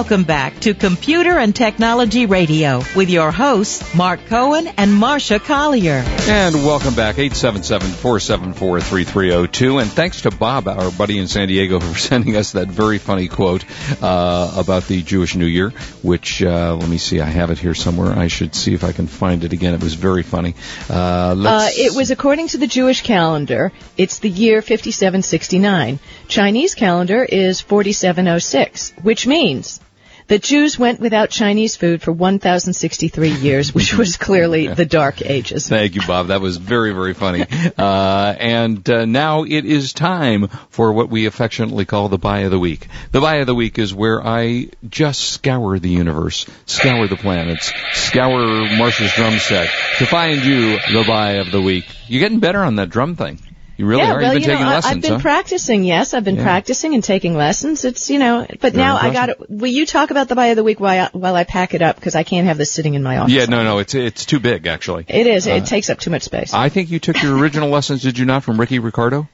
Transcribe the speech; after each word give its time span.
Welcome 0.00 0.24
back 0.24 0.58
to 0.60 0.72
Computer 0.72 1.38
and 1.38 1.54
Technology 1.54 2.24
Radio 2.24 2.80
with 2.96 3.10
your 3.10 3.30
hosts, 3.30 3.94
Mark 3.94 4.24
Cohen 4.28 4.66
and 4.78 4.92
Marsha 4.92 5.38
Collier. 5.38 6.02
And 6.26 6.54
welcome 6.54 6.94
back, 6.94 7.16
877-474-3302. 7.16 9.82
And 9.82 9.92
thanks 9.92 10.22
to 10.22 10.30
Bob, 10.30 10.68
our 10.68 10.90
buddy 10.90 11.18
in 11.18 11.28
San 11.28 11.48
Diego, 11.48 11.80
for 11.80 11.98
sending 11.98 12.34
us 12.34 12.52
that 12.52 12.68
very 12.68 12.96
funny 12.96 13.28
quote 13.28 13.62
uh, 14.02 14.54
about 14.56 14.84
the 14.84 15.02
Jewish 15.02 15.36
New 15.36 15.44
Year, 15.44 15.68
which, 16.02 16.42
uh, 16.42 16.76
let 16.76 16.88
me 16.88 16.96
see, 16.96 17.20
I 17.20 17.26
have 17.26 17.50
it 17.50 17.58
here 17.58 17.74
somewhere. 17.74 18.18
I 18.18 18.28
should 18.28 18.54
see 18.54 18.72
if 18.72 18.84
I 18.84 18.92
can 18.92 19.06
find 19.06 19.44
it 19.44 19.52
again. 19.52 19.74
It 19.74 19.82
was 19.82 19.92
very 19.92 20.22
funny. 20.22 20.54
Uh, 20.88 21.36
Uh, 21.38 21.68
it 21.72 21.94
was 21.94 22.10
according 22.10 22.48
to 22.48 22.56
the 22.56 22.66
Jewish 22.66 23.02
calendar. 23.02 23.70
It's 23.98 24.20
the 24.20 24.30
year 24.30 24.62
5769. 24.62 25.98
Chinese 26.26 26.74
calendar 26.74 27.22
is 27.22 27.60
4706, 27.60 28.94
which 29.02 29.26
means 29.26 29.78
the 30.30 30.38
Jews 30.38 30.78
went 30.78 31.00
without 31.00 31.28
Chinese 31.28 31.74
food 31.74 32.02
for 32.02 32.12
1063 32.12 33.30
years, 33.30 33.74
which 33.74 33.98
was 33.98 34.16
clearly 34.16 34.68
the 34.74 34.86
Dark 34.86 35.22
Ages. 35.22 35.68
Thank 35.68 35.96
you, 35.96 36.02
Bob. 36.06 36.28
That 36.28 36.40
was 36.40 36.56
very, 36.56 36.92
very 36.92 37.14
funny. 37.14 37.44
Uh, 37.76 38.34
and 38.38 38.88
uh, 38.88 39.06
now 39.06 39.42
it 39.42 39.64
is 39.64 39.92
time 39.92 40.46
for 40.68 40.92
what 40.92 41.08
we 41.08 41.26
affectionately 41.26 41.84
call 41.84 42.08
the 42.08 42.16
buy 42.16 42.40
of 42.40 42.52
the 42.52 42.60
week. 42.60 42.86
The 43.10 43.20
buy 43.20 43.36
of 43.36 43.48
the 43.48 43.56
week 43.56 43.80
is 43.80 43.92
where 43.92 44.24
I 44.24 44.68
just 44.88 45.20
scour 45.20 45.80
the 45.80 45.90
universe, 45.90 46.46
scour 46.64 47.08
the 47.08 47.16
planets, 47.16 47.72
scour 47.94 48.68
Marsha's 48.76 49.12
drum 49.14 49.36
set 49.40 49.68
to 49.98 50.06
find 50.06 50.44
you 50.44 50.78
the 50.92 51.04
buy 51.08 51.32
of 51.32 51.50
the 51.50 51.60
week. 51.60 51.86
You're 52.06 52.20
getting 52.20 52.38
better 52.38 52.62
on 52.62 52.76
that 52.76 52.90
drum 52.90 53.16
thing. 53.16 53.40
You 53.80 53.86
really 53.86 54.02
yeah, 54.02 54.12
are. 54.12 54.20
well, 54.20 54.34
You've 54.34 54.42
been 54.42 54.44
you 54.44 54.48
know, 54.48 54.54
taking 54.56 54.66
I- 54.66 54.74
lessons, 54.74 54.94
I've 54.96 55.00
been 55.02 55.12
huh? 55.12 55.18
practicing. 55.20 55.84
Yes, 55.84 56.12
I've 56.12 56.22
been 56.24 56.36
Yeah. 56.36 56.42
practicing 56.42 56.92
and 56.94 57.02
taking 57.02 57.34
lessons. 57.34 57.86
It's 57.86 58.10
you 58.10 58.18
know, 58.18 58.46
but 58.60 58.74
now 58.74 58.98
I 58.98 59.08
got 59.10 59.30
it. 59.30 59.38
Will 59.48 59.70
you 59.70 59.86
talk 59.86 60.10
about 60.10 60.28
the 60.28 60.34
buy 60.34 60.48
of 60.48 60.56
the 60.56 60.62
week 60.62 60.80
while 60.80 61.06
I, 61.06 61.08
while 61.16 61.34
I 61.34 61.44
pack 61.44 61.72
it 61.72 61.80
up 61.80 61.96
because 61.96 62.14
I 62.14 62.22
can't 62.22 62.46
have 62.46 62.58
this 62.58 62.70
sitting 62.70 62.92
in 62.92 63.02
my 63.02 63.16
office. 63.16 63.32
yeah, 63.32 63.46
no, 63.46 63.64
no, 63.64 63.78
it's 63.78 63.94
it's 63.94 64.26
too 64.26 64.38
big 64.38 64.66
actually. 64.66 65.06
It 65.08 65.26
is. 65.26 65.48
Uh, 65.48 65.52
it 65.52 65.64
takes 65.64 65.88
up 65.88 65.98
too 65.98 66.10
much 66.10 66.24
space. 66.24 66.52
I 66.52 66.68
think 66.68 66.90
you 66.90 66.98
took 66.98 67.22
your 67.22 67.38
original 67.38 67.70
lessons, 67.76 68.02
did 68.02 68.18
you 68.18 68.26
not, 68.26 68.44
from 68.44 68.60
Ricky 68.60 68.80
Ricardo? 68.80 69.30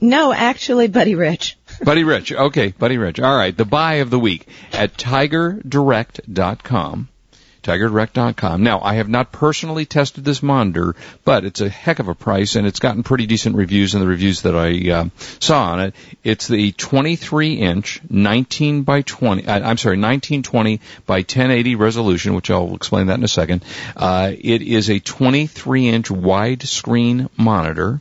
no, 0.00 0.32
actually, 0.32 0.86
Buddy 0.86 1.16
Rich. 1.16 1.58
Buddy 1.84 2.04
Rich. 2.04 2.30
Okay, 2.32 2.68
Buddy 2.78 2.98
Rich. 2.98 3.18
All 3.20 3.36
right. 3.36 3.56
The 3.56 3.64
buy 3.64 3.94
of 3.94 4.10
the 4.10 4.18
week 4.18 4.46
at 4.72 4.96
tigerdirect.com. 4.96 7.08
TigerDirect.com. 7.62 8.62
Now, 8.62 8.80
I 8.80 8.94
have 8.94 9.08
not 9.08 9.32
personally 9.32 9.86
tested 9.86 10.24
this 10.24 10.42
monitor, 10.42 10.94
but 11.24 11.44
it's 11.44 11.60
a 11.60 11.68
heck 11.68 11.98
of 11.98 12.08
a 12.08 12.14
price, 12.14 12.56
and 12.56 12.66
it's 12.66 12.78
gotten 12.78 13.02
pretty 13.02 13.26
decent 13.26 13.56
reviews 13.56 13.94
in 13.94 14.00
the 14.00 14.06
reviews 14.06 14.42
that 14.42 14.56
I 14.56 14.90
uh, 14.90 15.08
saw 15.38 15.72
on 15.72 15.80
it. 15.80 15.94
It's 16.24 16.48
the 16.48 16.72
23-inch, 16.72 18.00
19 18.08 18.82
by 18.82 19.02
20. 19.02 19.46
Uh, 19.46 19.52
I'm 19.52 19.76
sorry, 19.78 19.96
1920 19.96 20.80
by 21.06 21.18
1080 21.18 21.74
resolution, 21.76 22.34
which 22.34 22.50
I'll 22.50 22.74
explain 22.74 23.06
that 23.06 23.18
in 23.18 23.24
a 23.24 23.28
second. 23.28 23.64
Uh, 23.96 24.32
it 24.38 24.62
is 24.62 24.88
a 24.88 25.00
23-inch 25.00 26.08
widescreen 26.08 27.28
monitor 27.36 28.00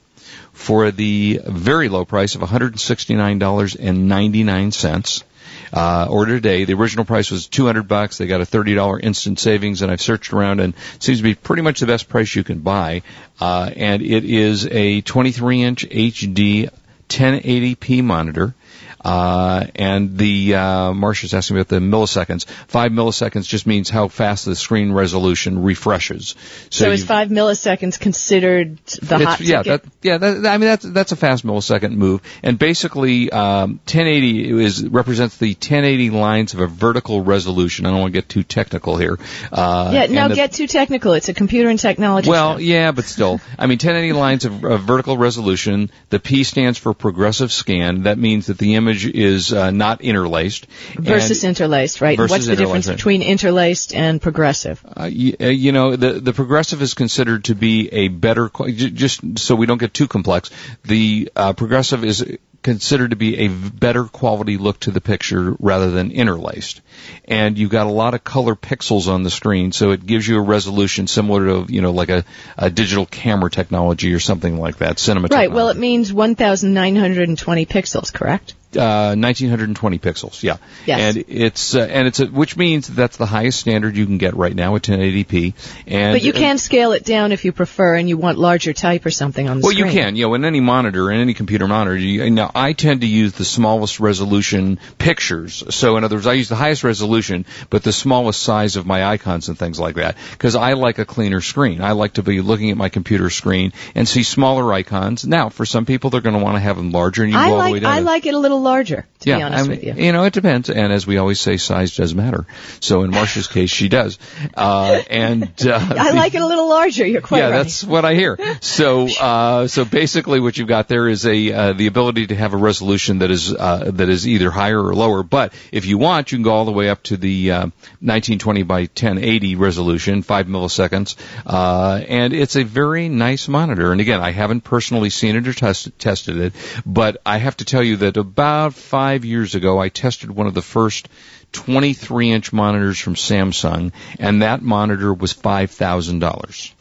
for 0.54 0.92
the 0.92 1.42
very 1.46 1.90
low 1.90 2.06
price 2.06 2.36
of 2.36 2.42
$169.99. 2.42 5.24
Uh, 5.72 6.08
order 6.10 6.36
today. 6.36 6.66
The 6.66 6.74
original 6.74 7.06
price 7.06 7.30
was 7.30 7.48
200 7.48 7.88
bucks. 7.88 8.18
They 8.18 8.28
got 8.28 8.42
a 8.42 8.46
$30 8.46 9.04
instant 9.04 9.40
savings, 9.40 9.82
and 9.82 9.92
I've 9.92 10.02
searched 10.02 10.34
around, 10.34 10.60
and 10.60 10.74
it 10.96 11.04
seems 11.04 11.20
to 11.20 11.24
be 11.24 11.36
pretty 11.36 11.62
much 11.62 11.80
the 11.80 11.86
best 11.86 12.10
price 12.10 12.36
you 12.36 12.44
can 12.44 12.60
buy. 12.60 13.04
Uh, 13.40 13.70
and 13.76 14.02
it 14.02 14.26
is 14.26 14.66
a 14.66 15.02
23-inch 15.02 15.88
HD 15.90 16.70
1080p 17.10 18.04
monitor. 18.04 18.54
Uh, 19.02 19.66
and 19.76 20.18
the, 20.18 20.56
uh, 20.56 20.92
Marsha's 20.92 21.34
asking 21.34 21.58
about 21.58 21.70
the 21.70 21.80
milliseconds. 21.80 22.46
Five 22.68 22.92
milliseconds 22.92 23.48
just 23.48 23.66
means 23.66 23.90
how 23.90 24.08
fast 24.08 24.46
the 24.46 24.56
screen 24.56 24.92
resolution 24.92 25.64
refreshes. 25.64 26.36
So, 26.70 26.92
is 26.92 27.06
five 27.06 27.30
milliseconds 27.30 28.00
considered 28.00 28.78
the 29.02 29.26
hot 29.26 29.40
yeah, 29.40 29.64
ticket? 29.64 29.84
that, 29.84 29.92
yeah. 30.02 30.18
That, 30.18 30.46
I 30.46 30.58
mean, 30.58 30.68
that's 30.68 30.86
that's 30.86 31.12
a 31.12 31.16
fast 31.16 31.46
millisecond 31.46 31.94
move, 31.94 32.22
and 32.44 32.60
basically, 32.60 33.32
um, 33.32 33.80
1080 33.86 34.64
is 34.64 34.88
represents 34.88 35.38
the 35.38 35.54
1080 35.54 36.10
lines 36.10 36.54
of 36.54 36.60
a 36.60 36.68
vertical 36.68 37.22
resolution. 37.24 37.86
I 37.86 37.92
don't 37.92 38.02
want 38.02 38.14
to 38.14 38.18
get 38.18 38.28
too 38.28 38.44
technical 38.44 38.98
here. 38.98 39.18
Uh, 39.52 39.92
yeah, 39.94 40.06
no, 40.08 40.28
the- 40.28 40.36
get 40.36 40.52
too 40.52 40.68
technical. 40.68 41.14
It's 41.14 41.30
a 41.30 41.34
computer 41.34 41.70
and 41.70 41.80
technology. 41.80 42.30
well, 42.30 42.60
yeah, 42.60 42.92
but 42.92 43.06
still, 43.06 43.40
I 43.58 43.66
mean, 43.66 43.78
1080 43.78 44.14
lines 44.14 44.46
of, 44.46 44.64
of 44.64 44.82
vertical 44.82 45.18
resolution. 45.18 45.90
The 46.10 46.20
P 46.20 46.44
stands 46.44 46.78
for 46.78 46.94
progressive 46.94 47.52
scan. 47.52 48.04
That 48.04 48.18
means 48.18 48.48
that 48.48 48.58
the 48.58 48.76
image 48.76 48.89
is 48.90 49.54
uh, 49.54 49.72
not 49.72 50.02
interlaced. 50.02 50.68
versus 50.96 51.44
interlaced, 51.44 52.02
right? 52.02 52.18
versus 52.18 52.32
What's 52.32 52.48
the 52.48 52.56
difference 52.56 52.88
between 52.88 53.22
interlaced 53.22 53.94
and 53.94 54.22
progressive? 54.22 54.84
Uh, 54.86 55.06
you, 55.06 55.36
uh, 55.40 55.48
you 55.48 55.72
know, 55.72 55.96
the 55.96 56.14
the 56.14 56.34
progressive 56.34 56.82
is 56.82 56.94
considered 56.94 57.46
to 57.46 57.56
be 57.56 57.90
a 57.92 58.08
better, 58.08 58.50
just 58.70 59.40
so 59.40 59.56
we 59.56 59.66
don't 59.66 59.80
get 59.80 59.94
too 59.94 60.08
complex. 60.08 60.50
The 60.84 61.32
uh, 61.36 61.54
progressive 61.54 62.04
is 62.04 62.26
considered 62.62 63.12
to 63.12 63.16
be 63.16 63.38
a 63.40 63.48
better 63.48 64.06
quality 64.06 64.58
look 64.58 64.80
to 64.82 64.92
the 64.92 65.02
picture 65.02 65.56
rather 65.60 65.92
than 65.92 66.12
interlaced. 66.12 66.82
And 67.26 67.58
you've 67.58 67.70
got 67.70 67.88
a 67.88 67.92
lot 67.92 68.14
of 68.14 68.24
color 68.24 68.56
pixels 68.56 69.08
on 69.08 69.24
the 69.24 69.30
screen, 69.30 69.72
so 69.72 69.92
it 69.92 70.06
gives 70.06 70.28
you 70.28 70.38
a 70.38 70.42
resolution 70.42 71.08
similar 71.08 71.46
to, 71.46 71.74
you 71.74 71.82
know, 71.82 71.92
like 71.92 72.10
a, 72.10 72.26
a 72.58 72.70
digital 72.70 73.06
camera 73.06 73.50
technology 73.50 74.14
or 74.14 74.20
something 74.20 74.60
like 74.60 74.78
that, 74.78 75.00
cinema 75.00 75.30
Right. 75.32 75.52
Well, 75.52 75.70
it 75.70 75.78
means 75.78 76.12
1,920 76.12 77.66
pixels, 77.66 78.14
correct? 78.14 78.56
Uh, 78.76 79.16
1920 79.18 80.00
pixels, 80.00 80.44
yeah. 80.44 80.58
Yes. 80.86 81.16
And 81.16 81.26
it's 81.28 81.76
uh, 81.76 81.80
and 81.80 82.08
it's 82.08 82.20
a, 82.20 82.28
which 82.28 82.56
means 82.56 82.88
that's 82.88 83.18
the 83.18 83.26
highest 83.26 83.60
standard 83.60 83.96
you 83.96 84.06
can 84.06 84.18
get 84.18 84.36
right 84.36 84.56
now 84.56 84.76
at 84.76 84.84
1080p. 84.84 85.54
And 85.88 86.14
But 86.14 86.22
you 86.22 86.34
uh, 86.34 86.36
can 86.36 86.58
scale 86.58 86.92
it 86.92 87.04
down 87.04 87.32
if 87.32 87.46
you 87.46 87.52
prefer 87.52 87.96
and 87.96 88.08
you 88.08 88.18
want 88.18 88.38
larger 88.38 88.74
type 88.74 89.06
or 89.06 89.10
something 89.12 89.50
on 89.50 89.58
the 89.58 89.64
Well, 89.64 89.72
screen. 89.72 89.86
Well, 89.88 89.96
you 89.96 90.00
can. 90.02 90.16
You 90.16 90.28
know, 90.28 90.34
in 90.36 90.46
any 90.46 90.60
monitor, 90.60 91.10
in 91.12 91.20
any 91.20 91.34
computer 91.34 91.68
monitor, 91.68 91.98
you, 91.98 92.30
now 92.30 92.52
I 92.54 92.74
tend 92.74 93.02
to 93.02 93.08
use 93.08 93.34
the 93.34 93.46
smallest 93.46 94.00
resolution 94.00 94.80
pictures. 94.98 95.64
So, 95.70 95.98
in 95.98 96.04
other 96.04 96.18
words, 96.18 96.28
I 96.28 96.34
use 96.34 96.50
the 96.50 96.56
highest 96.56 96.84
resolution, 96.84 97.46
but 97.70 97.84
the 97.84 97.92
smallest 97.94 98.42
size 98.44 98.76
of 98.76 98.86
my 98.86 99.04
icons 99.06 99.50
and 99.50 99.58
things 99.58 99.80
like 99.80 99.96
that, 99.96 100.16
because 100.32 100.56
I 100.56 100.74
like 100.74 101.00
a 101.00 101.06
cleaner 101.06 101.42
screen. 101.42 101.82
I 101.82 101.94
like 101.94 102.14
to 102.14 102.24
be 102.24 102.42
looking 102.42 102.70
at 102.70 102.78
my 102.78 102.90
computer 102.90 103.30
screen 103.30 103.74
and 103.96 104.08
see 104.08 104.24
smaller 104.24 104.72
icons. 104.74 105.26
Now, 105.26 105.50
for 105.50 105.66
some 105.66 105.86
people, 105.86 106.10
they're 106.10 106.22
going 106.22 106.38
to 106.38 106.44
want 106.44 106.56
to 106.56 106.60
have 106.62 106.78
them 106.78 106.92
larger, 106.92 107.24
and 107.24 107.32
you 107.32 107.38
I 107.38 107.48
go 107.50 107.56
all 107.56 107.66
the 107.66 107.72
way 107.72 107.80
down. 107.80 107.92
I 107.92 108.00
to- 108.00 108.06
like 108.06 108.26
it 108.26 108.34
a 108.34 108.38
little 108.38 108.59
larger, 108.60 109.08
to 109.20 109.30
yeah, 109.30 109.38
be 109.38 109.44
honest 109.44 109.66
I 109.66 109.68
with 109.70 109.84
mean, 109.84 109.98
you. 109.98 110.12
know, 110.12 110.24
it 110.24 110.34
depends. 110.34 110.70
And 110.70 110.92
as 110.92 111.08
we 111.08 111.18
always 111.18 111.40
say, 111.40 111.58
size 111.58 111.96
does 111.96 112.14
matter. 112.14 112.46
So 112.80 113.04
in 113.04 113.12
Marsha's 113.12 113.48
case, 113.48 113.70
she 113.70 113.90
does. 113.90 114.20
Uh, 114.56 115.02
and 115.10 115.52
uh, 115.66 115.80
I 115.98 116.12
like 116.12 116.36
it 116.36 116.42
a 116.42 116.46
little 116.46 116.70
larger. 116.70 117.06
You're 117.06 117.22
quite 117.22 117.40
yeah, 117.40 117.50
right. 117.50 117.58
that's 117.64 117.84
what 117.84 118.06
I 118.06 118.14
hear. 118.14 118.38
So, 118.62 119.08
uh, 119.20 119.68
so 119.68 119.86
basically, 119.86 120.40
what 120.40 120.58
you've 120.58 120.68
got 120.68 120.88
there 120.88 121.08
is 121.08 121.26
a 121.26 121.52
uh, 121.52 121.74
the 121.74 121.88
ability 121.88 122.28
to 122.28 122.36
have 122.36 122.54
a 122.54 122.58
resolution 122.58 123.20
that 123.20 123.32
is 123.32 123.54
uh, 123.54 123.92
that 123.94 124.10
is 124.10 124.28
either 124.28 124.52
higher 124.52 124.82
or 124.82 124.94
lower. 124.94 125.24
But 125.24 125.54
if 125.72 125.86
you 125.86 125.98
want, 125.98 126.32
you 126.32 126.38
can 126.38 126.44
go 126.44 126.52
all 126.52 126.66
the 126.66 126.72
way 126.72 126.90
up 126.90 127.04
to 127.04 127.18
the 127.18 127.52
uh, 127.52 127.60
1920 128.02 128.64
by 128.64 128.82
1080 128.82 129.56
resolution, 129.56 130.22
five 130.22 130.48
milliseconds, 130.48 131.16
uh, 131.46 132.04
and 132.08 132.34
it's 132.34 132.56
a 132.56 132.64
very 132.64 133.10
nice 133.10 133.48
monitor. 133.48 133.92
And 133.92 134.02
again, 134.02 134.22
I 134.22 134.32
haven't 134.32 134.62
personally 134.62 135.10
seen 135.10 135.36
it 135.36 135.48
or 135.48 135.54
test, 135.54 135.98
tested 136.00 136.38
it, 136.38 136.54
but 136.86 137.22
I 137.26 137.38
have 137.38 137.58
to 137.58 137.66
tell 137.66 137.84
you 137.84 137.98
that 137.98 138.18
about 138.18 138.49
five 138.72 139.26
years 139.26 139.56
ago, 139.56 139.80
I 139.80 139.90
tested 139.90 140.32
one 140.32 140.48
of 140.48 140.54
the 140.54 140.62
first 140.62 141.10
23 141.52 142.32
inch 142.32 142.54
monitors 142.54 143.00
from 143.00 143.16
Samsung, 143.16 143.92
and 144.20 144.42
that 144.42 144.62
monitor 144.62 145.14
was 145.14 145.34
five 145.34 145.72
thousand 145.72 146.20
dollars. 146.20 146.74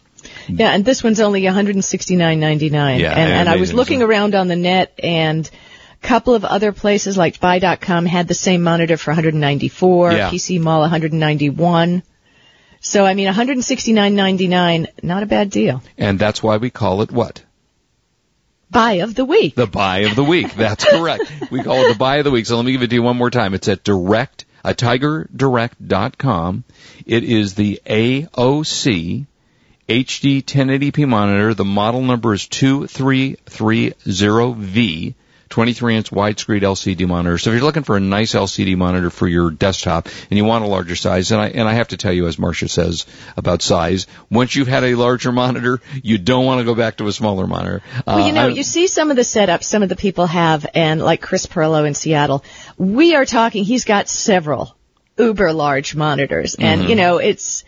Yeah, 0.48 0.70
and 0.70 0.84
this 0.84 1.02
one's 1.04 1.20
only 1.20 1.42
169.99. 1.42 2.98
Yeah, 3.00 3.10
and, 3.12 3.32
and 3.32 3.48
I 3.48 3.56
was 3.56 3.72
looking 3.72 4.02
around 4.02 4.34
on 4.34 4.48
the 4.48 4.56
net 4.56 4.92
and 5.02 5.48
a 6.02 6.06
couple 6.06 6.34
of 6.34 6.44
other 6.44 6.72
places 6.72 7.16
like 7.16 7.40
buy.com 7.40 8.06
had 8.06 8.28
the 8.28 8.34
same 8.34 8.62
monitor 8.62 8.96
for 8.96 9.10
194, 9.10 10.12
Yeah. 10.12 10.30
PC 10.30 10.60
Mall 10.60 10.80
191. 10.80 12.02
So 12.80 13.04
I 13.04 13.14
mean 13.14 13.28
169.99, 13.28 14.86
not 15.02 15.22
a 15.22 15.26
bad 15.26 15.50
deal. 15.50 15.82
And 15.96 16.18
that's 16.18 16.42
why 16.42 16.56
we 16.58 16.70
call 16.70 17.02
it 17.02 17.10
what? 17.10 17.42
Buy 18.70 18.94
of 18.94 19.14
the 19.14 19.24
week. 19.24 19.54
The 19.54 19.66
buy 19.66 19.98
of 20.00 20.16
the 20.16 20.24
week. 20.24 20.54
That's 20.54 20.84
correct. 20.90 21.32
we 21.50 21.62
call 21.62 21.76
it 21.76 21.92
the 21.92 21.98
buy 21.98 22.16
of 22.16 22.24
the 22.24 22.30
week. 22.30 22.46
So 22.46 22.56
let 22.56 22.64
me 22.64 22.72
give 22.72 22.82
it 22.82 22.88
to 22.88 22.94
you 22.96 23.02
one 23.02 23.16
more 23.16 23.30
time. 23.30 23.54
It's 23.54 23.68
at 23.68 23.84
direct, 23.84 24.44
uh, 24.64 24.74
tigerdirect.com. 24.74 26.64
It 27.06 27.24
is 27.24 27.54
the 27.54 27.80
AOC 27.86 29.26
HD 29.88 30.44
1080p 30.44 31.08
monitor. 31.08 31.54
The 31.54 31.64
model 31.64 32.02
number 32.02 32.34
is 32.34 32.42
2330V. 32.42 35.14
23 35.48 35.96
inch 35.96 36.10
widescreen 36.10 36.60
LCD 36.62 37.06
monitor. 37.06 37.38
So 37.38 37.50
if 37.50 37.54
you're 37.56 37.64
looking 37.64 37.82
for 37.82 37.96
a 37.96 38.00
nice 38.00 38.34
LCD 38.34 38.76
monitor 38.76 39.10
for 39.10 39.26
your 39.26 39.50
desktop 39.50 40.06
and 40.30 40.36
you 40.36 40.44
want 40.44 40.64
a 40.64 40.68
larger 40.68 40.96
size, 40.96 41.32
and 41.32 41.40
I, 41.40 41.48
and 41.48 41.68
I 41.68 41.72
have 41.74 41.88
to 41.88 41.96
tell 41.96 42.12
you, 42.12 42.26
as 42.26 42.36
Marsha 42.36 42.68
says 42.68 43.06
about 43.36 43.62
size, 43.62 44.06
once 44.30 44.54
you've 44.54 44.68
had 44.68 44.84
a 44.84 44.94
larger 44.94 45.32
monitor, 45.32 45.80
you 46.02 46.18
don't 46.18 46.44
want 46.44 46.60
to 46.60 46.64
go 46.64 46.74
back 46.74 46.96
to 46.98 47.06
a 47.06 47.12
smaller 47.12 47.46
monitor. 47.46 47.82
Well, 48.06 48.20
you 48.20 48.32
Uh, 48.32 48.32
know, 48.32 48.46
you 48.48 48.62
see 48.62 48.86
some 48.86 49.10
of 49.10 49.16
the 49.16 49.22
setups 49.22 49.64
some 49.64 49.82
of 49.82 49.88
the 49.88 49.96
people 49.96 50.26
have, 50.26 50.66
and 50.74 51.00
like 51.02 51.20
Chris 51.22 51.46
Pirillo 51.46 51.86
in 51.86 51.94
Seattle, 51.94 52.44
we 52.76 53.14
are 53.14 53.24
talking, 53.24 53.64
he's 53.64 53.84
got 53.84 54.08
several 54.08 54.76
uber 55.18 55.52
large 55.52 55.96
monitors, 55.96 56.54
and 56.54 56.80
Mm-hmm. 56.82 56.90
you 56.90 56.96
know, 56.96 57.18
it's, 57.18 57.64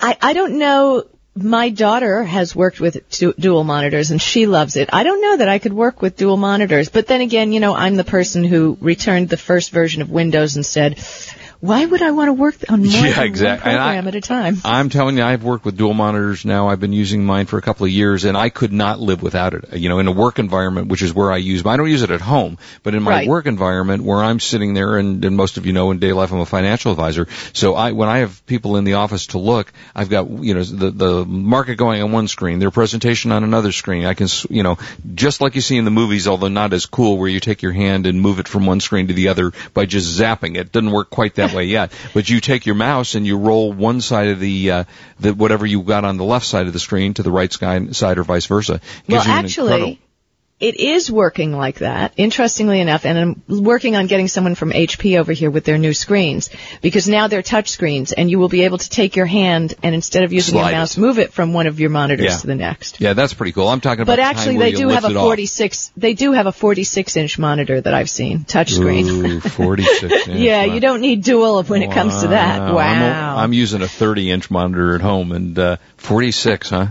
I, 0.00 0.16
I 0.22 0.32
don't 0.32 0.58
know, 0.58 1.04
my 1.42 1.70
daughter 1.70 2.22
has 2.24 2.54
worked 2.54 2.80
with 2.80 3.08
du- 3.10 3.34
dual 3.38 3.64
monitors 3.64 4.10
and 4.10 4.20
she 4.20 4.46
loves 4.46 4.76
it. 4.76 4.88
I 4.92 5.02
don't 5.02 5.20
know 5.20 5.36
that 5.38 5.48
I 5.48 5.58
could 5.58 5.72
work 5.72 6.02
with 6.02 6.16
dual 6.16 6.36
monitors, 6.36 6.88
but 6.88 7.06
then 7.06 7.20
again, 7.20 7.52
you 7.52 7.60
know, 7.60 7.74
I'm 7.74 7.96
the 7.96 8.04
person 8.04 8.44
who 8.44 8.76
returned 8.80 9.28
the 9.28 9.36
first 9.36 9.70
version 9.70 10.02
of 10.02 10.10
Windows 10.10 10.56
and 10.56 10.64
said, 10.64 10.98
why 11.60 11.84
would 11.84 12.02
I 12.02 12.12
want 12.12 12.28
to 12.28 12.32
work 12.34 12.54
on 12.68 12.80
more 12.84 12.88
Yeah, 12.92 13.14
than 13.14 13.24
exactly. 13.26 13.68
one 13.68 13.74
And 13.74 13.82
I- 13.82 13.86
program 13.94 14.08
at 14.08 14.14
a 14.14 14.20
time? 14.20 14.58
I'm 14.64 14.90
telling 14.90 15.16
you, 15.16 15.24
I've 15.24 15.42
worked 15.42 15.64
with 15.64 15.76
dual 15.76 15.92
monitors 15.94 16.44
now. 16.44 16.68
I've 16.68 16.78
been 16.78 16.92
using 16.92 17.24
mine 17.24 17.46
for 17.46 17.58
a 17.58 17.62
couple 17.62 17.84
of 17.84 17.90
years, 17.90 18.24
and 18.24 18.36
I 18.36 18.48
could 18.48 18.72
not 18.72 19.00
live 19.00 19.22
without 19.22 19.54
it. 19.54 19.74
You 19.74 19.88
know, 19.88 19.98
in 19.98 20.06
a 20.06 20.12
work 20.12 20.38
environment, 20.38 20.86
which 20.88 21.02
is 21.02 21.12
where 21.12 21.32
I 21.32 21.38
use. 21.38 21.66
I 21.66 21.76
don't 21.76 21.88
use 21.90 22.02
it 22.02 22.10
at 22.12 22.20
home, 22.20 22.58
but 22.84 22.94
in 22.94 23.02
my 23.02 23.10
Right. 23.10 23.28
work 23.28 23.46
environment, 23.46 24.04
where 24.04 24.18
I'm 24.22 24.38
sitting 24.40 24.74
there, 24.74 24.98
and, 24.98 25.24
and 25.24 25.36
most 25.36 25.56
of 25.56 25.66
you 25.66 25.72
know, 25.72 25.90
in 25.90 25.98
day 25.98 26.12
life, 26.12 26.32
I'm 26.32 26.38
a 26.40 26.46
financial 26.46 26.92
advisor. 26.92 27.26
So 27.52 27.74
I, 27.74 27.90
when 27.92 28.08
I 28.08 28.18
have 28.18 28.44
people 28.46 28.76
in 28.76 28.84
the 28.84 28.94
office 28.94 29.28
to 29.28 29.38
look, 29.38 29.72
I've 29.96 30.08
got 30.10 30.30
you 30.30 30.54
know 30.54 30.62
the 30.62 30.90
the 30.92 31.24
market 31.24 31.74
going 31.74 32.02
on 32.02 32.12
one 32.12 32.28
screen, 32.28 32.60
their 32.60 32.70
presentation 32.70 33.32
on 33.32 33.42
another 33.42 33.72
screen. 33.72 34.04
I 34.04 34.14
can, 34.14 34.28
you 34.48 34.62
know, 34.62 34.78
just 35.14 35.40
like 35.40 35.54
you 35.56 35.60
see 35.60 35.76
in 35.76 35.84
the 35.84 35.90
movies, 35.90 36.28
although 36.28 36.48
not 36.48 36.72
as 36.72 36.86
cool, 36.86 37.18
where 37.18 37.28
you 37.28 37.40
take 37.40 37.62
your 37.62 37.72
hand 37.72 38.06
and 38.06 38.20
move 38.20 38.38
it 38.38 38.46
from 38.46 38.64
one 38.66 38.78
screen 38.80 39.08
to 39.08 39.12
the 39.14 39.28
other 39.28 39.52
by 39.74 39.86
just 39.86 40.18
zapping 40.20 40.56
it. 40.56 40.70
Doesn't 40.70 40.90
work 40.92 41.10
quite 41.10 41.34
that 41.34 41.47
yet. 41.52 41.92
But 42.14 42.28
you 42.28 42.40
take 42.40 42.66
your 42.66 42.74
mouse 42.74 43.14
and 43.14 43.26
you 43.26 43.38
roll 43.38 43.72
one 43.72 44.00
side 44.00 44.28
of 44.28 44.40
the, 44.40 44.70
uh, 44.70 44.84
the 45.20 45.34
whatever 45.34 45.66
you 45.66 45.82
got 45.82 46.04
on 46.04 46.16
the 46.16 46.24
left 46.24 46.46
side 46.46 46.66
of 46.66 46.72
the 46.72 46.78
screen 46.80 47.14
to 47.14 47.22
the 47.22 47.30
right 47.30 47.52
side 47.52 48.18
or 48.18 48.24
vice 48.24 48.46
versa. 48.46 48.74
It 48.74 48.80
Well, 49.08 49.18
gives 49.18 49.26
you 49.26 49.32
an 49.32 49.38
actually, 49.44 49.72
incredible- 49.74 49.98
it 50.60 50.74
is 50.80 51.08
working 51.10 51.52
like 51.52 51.76
that, 51.78 52.12
interestingly 52.16 52.80
enough, 52.80 53.06
and 53.06 53.16
I'm 53.48 53.62
working 53.62 53.94
on 53.94 54.08
getting 54.08 54.26
someone 54.26 54.56
from 54.56 54.72
HP 54.72 55.16
over 55.16 55.32
here 55.32 55.50
with 55.52 55.64
their 55.64 55.78
new 55.78 55.94
screens, 55.94 56.50
because 56.82 57.08
now 57.08 57.28
they're 57.28 57.42
touch 57.42 57.68
screens, 57.68 58.10
and 58.12 58.28
you 58.28 58.40
will 58.40 58.48
be 58.48 58.64
able 58.64 58.78
to 58.78 58.90
take 58.90 59.14
your 59.14 59.26
hand 59.26 59.74
and 59.84 59.94
instead 59.94 60.24
of 60.24 60.32
using 60.32 60.54
Slide 60.54 60.70
your 60.70 60.78
mouse, 60.80 60.96
it. 60.96 61.00
move 61.00 61.20
it 61.20 61.32
from 61.32 61.52
one 61.52 61.68
of 61.68 61.78
your 61.78 61.90
monitors 61.90 62.24
Yeah. 62.32 62.36
to 62.38 62.46
the 62.48 62.56
next. 62.56 63.00
yeah, 63.00 63.12
that's 63.12 63.34
pretty 63.34 63.52
cool. 63.52 63.68
I'm 63.68 63.80
talking 63.80 64.02
about 64.02 64.12
But 64.16 64.18
actually, 64.18 64.58
they 64.58 64.72
do 64.72 64.88
have 64.88 65.04
a 65.04 65.10
46. 65.14 65.92
They 65.96 66.14
do 66.14 66.32
have 66.32 66.46
a 66.48 66.52
46 66.52 67.16
inch 67.16 67.38
monitor 67.38 67.80
that 67.80 67.94
I've 67.94 68.10
seen, 68.10 68.40
touchscreen. 68.40 69.06
Ooh, 69.06 69.40
46 69.48 70.28
inch. 70.28 70.38
yeah, 70.40 70.66
Wow. 70.66 70.74
you 70.74 70.80
don't 70.80 71.00
need 71.00 71.22
dual 71.22 71.62
when 71.62 71.82
it 71.84 71.92
comes 71.92 72.22
to 72.22 72.28
that. 72.28 72.60
I'm, 72.62 72.74
Wow. 72.74 73.36
I'm 73.36 73.52
using 73.52 73.82
a 73.82 73.88
30 73.88 74.30
inch 74.32 74.50
monitor 74.50 74.96
at 74.96 75.02
home 75.02 75.30
and, 75.30 75.56
uh, 75.56 75.76
46, 75.98 76.70
huh? 76.70 76.86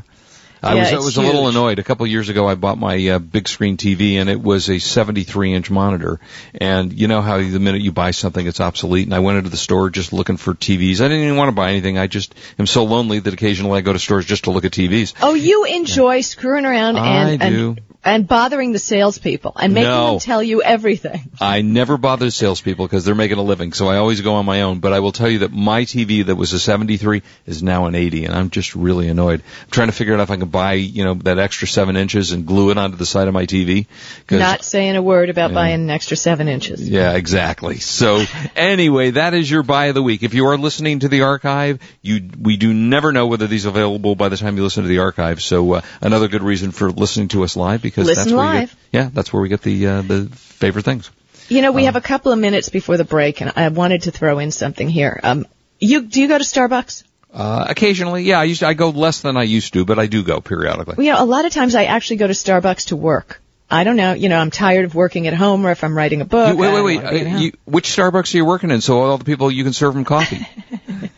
I 0.67 0.73
Yeah, 0.75 0.79
was, 0.81 0.93
I 0.93 0.97
was 0.97 1.17
a 1.17 1.21
little 1.21 1.47
annoyed. 1.47 1.79
A 1.79 1.83
couple 1.83 2.05
of 2.05 2.11
years 2.11 2.29
ago, 2.29 2.47
I 2.47 2.55
bought 2.55 2.77
my 2.77 3.07
uh, 3.07 3.19
big 3.19 3.47
screen 3.47 3.77
TV, 3.77 4.15
and 4.15 4.29
it 4.29 4.41
was 4.41 4.69
a 4.69 4.79
73 4.79 5.53
inch 5.53 5.71
monitor. 5.71 6.19
And 6.55 6.93
you 6.93 7.07
know 7.07 7.21
how 7.21 7.37
the 7.37 7.59
minute 7.59 7.81
you 7.81 7.91
buy 7.91 8.11
something, 8.11 8.45
it's 8.45 8.59
obsolete. 8.59 9.05
And 9.05 9.13
I 9.15 9.19
went 9.19 9.37
into 9.37 9.49
the 9.49 9.57
store 9.57 9.89
just 9.89 10.13
looking 10.13 10.37
for 10.37 10.53
TVs. 10.53 11.01
I 11.01 11.07
didn't 11.07 11.23
even 11.23 11.37
want 11.37 11.49
to 11.49 11.55
buy 11.55 11.69
anything. 11.71 11.97
I 11.97 12.07
just 12.07 12.35
am 12.59 12.67
so 12.67 12.83
lonely 12.83 13.19
that 13.19 13.33
occasionally 13.33 13.77
I 13.77 13.81
go 13.81 13.93
to 13.93 13.99
stores 13.99 14.25
just 14.25 14.45
to 14.45 14.51
look 14.51 14.65
at 14.65 14.71
TVs. 14.71 15.13
Oh, 15.21 15.33
you 15.33 15.65
enjoy 15.65 16.21
screwing 16.21 16.65
around 16.65 16.97
and, 16.97 17.43
I 17.43 17.49
do. 17.49 17.69
and 17.69 17.81
and 18.07 18.27
bothering 18.27 18.71
the 18.71 18.79
salespeople 18.79 19.53
and 19.55 19.73
making 19.73 19.89
No. 19.89 20.11
them 20.11 20.19
tell 20.19 20.41
you 20.41 20.61
everything. 20.63 21.29
I 21.41 21.61
never 21.61 21.97
bother 21.97 22.31
salespeople 22.31 22.85
because 22.87 23.03
they're 23.05 23.15
making 23.15 23.37
a 23.37 23.43
living, 23.43 23.73
so 23.73 23.87
I 23.87 23.97
always 23.97 24.21
go 24.21 24.35
on 24.35 24.45
my 24.45 24.61
own. 24.61 24.79
But 24.79 24.93
I 24.93 24.99
will 25.01 25.11
tell 25.11 25.29
you 25.29 25.39
that 25.39 25.51
my 25.51 25.83
TV 25.83 26.25
that 26.25 26.35
was 26.35 26.53
a 26.53 26.59
73 26.59 27.21
is 27.45 27.61
now 27.61 27.85
an 27.85 27.95
80, 27.95 28.25
and 28.25 28.33
I'm 28.33 28.49
just 28.49 28.75
really 28.75 29.09
annoyed. 29.09 29.41
I'm 29.65 29.69
trying 29.71 29.89
to 29.89 29.93
figure 29.93 30.13
out 30.13 30.21
if 30.21 30.31
I 30.31 30.37
can 30.37 30.49
buy, 30.49 30.73
you 30.73 31.03
know, 31.03 31.15
that 31.15 31.37
extra 31.37 31.67
seven 31.67 31.97
inches 31.97 32.31
and 32.31 32.45
glue 32.45 32.71
it 32.71 32.77
onto 32.77 32.95
the 32.97 33.05
side 33.05 33.27
of 33.27 33.33
my 33.33 33.45
TV. 33.45 33.87
Not 34.31 34.63
saying 34.63 34.95
a 34.95 35.01
word 35.01 35.29
about 35.29 35.51
Yeah. 35.51 35.55
buying 35.55 35.81
an 35.81 35.89
extra 35.89 36.15
seven 36.15 36.47
inches. 36.47 36.87
yeah, 36.89 37.13
exactly. 37.13 37.79
So 37.79 38.23
anyway, 38.55 39.11
that 39.11 39.33
is 39.33 39.49
your 39.51 39.63
buy 39.63 39.87
of 39.87 39.95
the 39.95 40.03
week. 40.03 40.23
If 40.23 40.33
you 40.33 40.45
are 40.47 40.57
listening 40.57 40.99
to 40.99 41.07
the 41.09 41.21
archive, 41.23 41.79
you 42.01 42.21
we 42.41 42.55
do 42.57 42.73
never 42.73 43.11
know 43.11 43.27
whether 43.27 43.47
these 43.47 43.65
are 43.65 43.69
available 43.69 44.15
by 44.15 44.29
the 44.29 44.37
time 44.37 44.55
you 44.57 44.63
listen 44.63 44.83
to 44.83 44.89
the 44.89 44.99
archive. 44.99 45.41
So 45.41 45.73
uh, 45.73 45.81
another 46.01 46.27
good 46.27 46.43
reason 46.43 46.71
for 46.71 46.89
listening 46.91 47.27
to 47.29 47.43
us 47.43 47.55
live 47.55 47.81
because 47.81 47.96
Listen 48.05 48.23
that's 48.23 48.33
where 48.33 48.45
live. 48.45 48.69
get 48.69 48.77
yeah, 48.91 49.09
that's 49.13 49.31
where 49.33 49.41
we 49.41 49.49
get 49.49 49.61
the 49.61 49.87
uh, 49.87 50.01
the 50.01 50.25
favorite 50.33 50.85
things. 50.85 51.09
You 51.49 51.61
know, 51.61 51.71
we 51.71 51.83
Oh. 51.83 51.85
have 51.85 51.95
a 51.95 52.01
couple 52.01 52.31
of 52.31 52.39
minutes 52.39 52.69
before 52.69 52.97
the 52.97 53.05
break, 53.05 53.41
and 53.41 53.53
I 53.55 53.67
wanted 53.69 54.03
to 54.03 54.11
throw 54.11 54.39
in 54.39 54.51
something 54.51 54.89
here. 54.89 55.19
Um, 55.23 55.45
you 55.79 56.01
do 56.01 56.21
you 56.21 56.27
go 56.27 56.37
to 56.37 56.43
Starbucks? 56.43 57.03
Uh, 57.33 57.65
occasionally, 57.69 58.23
yeah, 58.23 58.39
I 58.39 58.45
used 58.45 58.61
to, 58.61 58.67
I 58.67 58.73
go 58.73 58.89
less 58.89 59.21
than 59.21 59.37
I 59.37 59.43
used 59.43 59.73
to, 59.73 59.85
but 59.85 59.99
I 59.99 60.07
do 60.07 60.23
go 60.23 60.39
periodically. 60.41 60.95
Well, 60.97 61.05
you 61.05 61.13
know, 61.13 61.21
a 61.23 61.25
lot 61.25 61.45
of 61.45 61.51
times 61.53 61.75
I 61.75 61.85
actually 61.85 62.17
go 62.17 62.27
to 62.27 62.33
Starbucks 62.33 62.87
to 62.87 62.95
work. 62.95 63.41
I 63.69 63.83
don't 63.83 63.97
know, 63.97 64.13
you 64.13 64.29
know, 64.29 64.39
I'm 64.39 64.49
tired 64.49 64.85
of 64.85 64.95
working 64.95 65.27
at 65.27 65.33
home, 65.33 65.65
or 65.65 65.71
if 65.71 65.83
I'm 65.83 65.95
writing 65.95 66.21
a 66.21 66.25
book. 66.25 66.53
You- 66.53 66.57
wait, 66.57 66.73
wait, 66.73 66.81
wait. 66.83 66.97
wanna 67.03 67.11
be 67.11 67.19
at 67.19 67.35
Uh, 67.35 67.39
you, 67.39 67.51
which 67.65 67.89
Starbucks 67.89 68.33
are 68.33 68.37
you 68.37 68.45
working 68.45 68.71
in? 68.71 68.79
So 68.81 69.01
all 69.01 69.17
the 69.17 69.25
people 69.25 69.51
you 69.51 69.63
can 69.65 69.73
serve 69.73 69.93
them 69.93 70.05
coffee. 70.05 70.47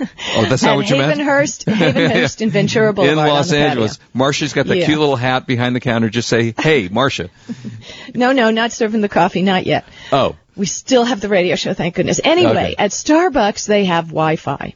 oh, 0.00 0.46
that's 0.48 0.62
not 0.62 0.72
At 0.72 0.76
what 0.76 0.90
you 0.90 0.96
meant. 0.96 1.20
Havenhurst, 1.20 1.64
Havenhurst 1.72 2.40
and 2.42 2.52
Ventura 2.52 2.92
Boulevard 2.92 3.18
in 3.28 3.34
Los 3.34 3.48
the 3.50 3.56
patio. 3.56 3.68
Angeles, 3.68 3.98
Marsha's 4.14 4.52
got 4.52 4.66
that 4.66 4.76
Yeah. 4.78 4.86
cute 4.86 4.98
little 4.98 5.16
hat 5.16 5.46
behind 5.46 5.74
the 5.76 5.80
counter. 5.80 6.08
Just 6.08 6.28
say, 6.28 6.54
"Hey, 6.58 6.88
Marsha." 6.88 7.28
No, 8.14 8.32
no, 8.32 8.50
not 8.50 8.72
serving 8.72 9.00
the 9.00 9.08
coffee, 9.08 9.42
not 9.42 9.66
yet. 9.66 9.84
Oh, 10.12 10.36
We 10.56 10.66
still 10.66 11.04
have 11.04 11.20
the 11.20 11.28
radio 11.28 11.54
show, 11.56 11.74
thank 11.74 11.94
goodness. 11.96 12.20
Anyway, 12.22 12.50
Okay. 12.50 12.74
at 12.78 12.90
Starbucks 12.92 13.66
they 13.66 13.84
have 13.86 14.06
Wi-Fi. 14.06 14.74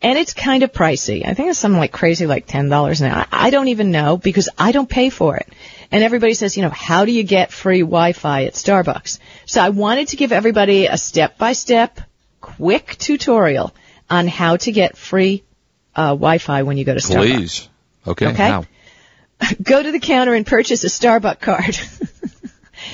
And 0.00 0.16
it's 0.16 0.32
kind 0.32 0.62
of 0.62 0.72
pricey. 0.72 1.26
I 1.26 1.34
think 1.34 1.48
it's 1.50 1.58
something 1.58 1.80
like 1.80 1.90
crazy 1.90 2.26
like 2.28 2.46
$10 2.46 3.00
an 3.00 3.06
hour. 3.10 3.26
I 3.32 3.50
don't 3.50 3.66
even 3.68 3.90
know 3.90 4.16
because 4.16 4.48
I 4.56 4.70
don't 4.70 4.88
pay 4.88 5.10
for 5.10 5.36
it. 5.36 5.48
And 5.90 6.04
everybody 6.04 6.34
says, 6.34 6.56
you 6.56 6.62
know, 6.62 6.70
how 6.70 7.04
do 7.04 7.10
you 7.10 7.24
get 7.24 7.50
free 7.50 7.80
Wi-Fi 7.80 8.44
at 8.44 8.52
Starbucks? 8.52 9.18
So 9.46 9.60
I 9.60 9.70
wanted 9.70 10.08
to 10.08 10.16
give 10.16 10.30
everybody 10.30 10.86
a 10.86 10.96
step-by-step, 10.96 12.00
quick 12.40 12.94
tutorial 12.98 13.74
on 14.10 14.26
how 14.28 14.56
to 14.56 14.72
get 14.72 14.96
free 14.96 15.44
uh, 15.94 16.08
Wi-Fi 16.10 16.62
when 16.62 16.76
you 16.76 16.84
go 16.84 16.94
to 16.94 17.00
Starbucks. 17.00 17.34
please. 17.36 17.68
Okay. 18.06 18.28
Okay. 18.28 18.62
Go 19.62 19.80
to 19.80 19.92
the 19.92 20.00
counter 20.00 20.34
and 20.34 20.44
purchase 20.44 20.82
a 20.82 20.88
Starbucks 20.88 21.40
card. 21.40 21.78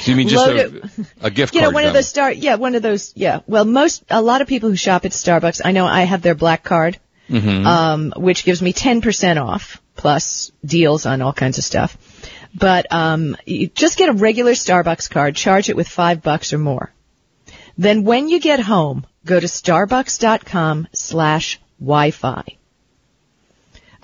So 0.01 0.11
you 0.11 0.17
mean 0.17 0.29
just 0.29 0.47
a, 0.47 0.83
a 1.21 1.31
gift 1.31 1.55
you 1.55 1.61
know, 1.61 1.67
card? 1.67 1.75
one 1.75 1.85
of 1.85 1.93
the 1.93 2.03
star, 2.03 2.33
yeah, 2.33 2.55
one 2.57 2.75
of 2.75 2.83
those, 2.83 3.13
yeah. 3.15 3.41
Well, 3.47 3.65
most, 3.65 4.03
a 4.11 4.21
lot 4.21 4.41
of 4.41 4.49
people 4.49 4.71
who 4.71 4.77
shop 4.77 5.05
at 5.05 5.13
Starbucks, 5.13 5.61
I 5.65 5.73
know 5.73 5.87
I 5.87 6.03
have 6.03 6.23
their 6.23 6.35
black 6.35 6.63
card, 6.65 6.99
Mm-hmm. 7.31 7.67
um, 7.67 8.13
which 8.17 8.45
gives 8.45 8.61
me 8.61 8.73
10% 8.75 9.43
off, 9.43 9.81
plus 9.95 10.53
deals 10.65 11.07
on 11.07 11.23
all 11.23 11.33
kinds 11.33 11.57
of 11.59 11.65
stuff. 11.65 11.97
But, 12.55 12.91
um, 12.93 13.37
you 13.47 13.69
just 13.69 13.97
get 13.97 14.09
a 14.11 14.13
regular 14.13 14.53
Starbucks 14.53 15.11
card, 15.11 15.37
charge 15.37 15.69
it 15.71 15.77
with 15.77 15.89
five 15.89 16.23
bucks 16.23 16.53
or 16.53 16.59
more. 16.59 16.93
Then 17.79 18.05
when 18.05 18.29
you 18.29 18.41
get 18.41 18.61
home, 18.61 19.07
go 19.25 19.41
to 19.41 19.47
starbucks.com 19.47 20.89
slash 20.93 21.61
Wi-Fi. 21.81 22.45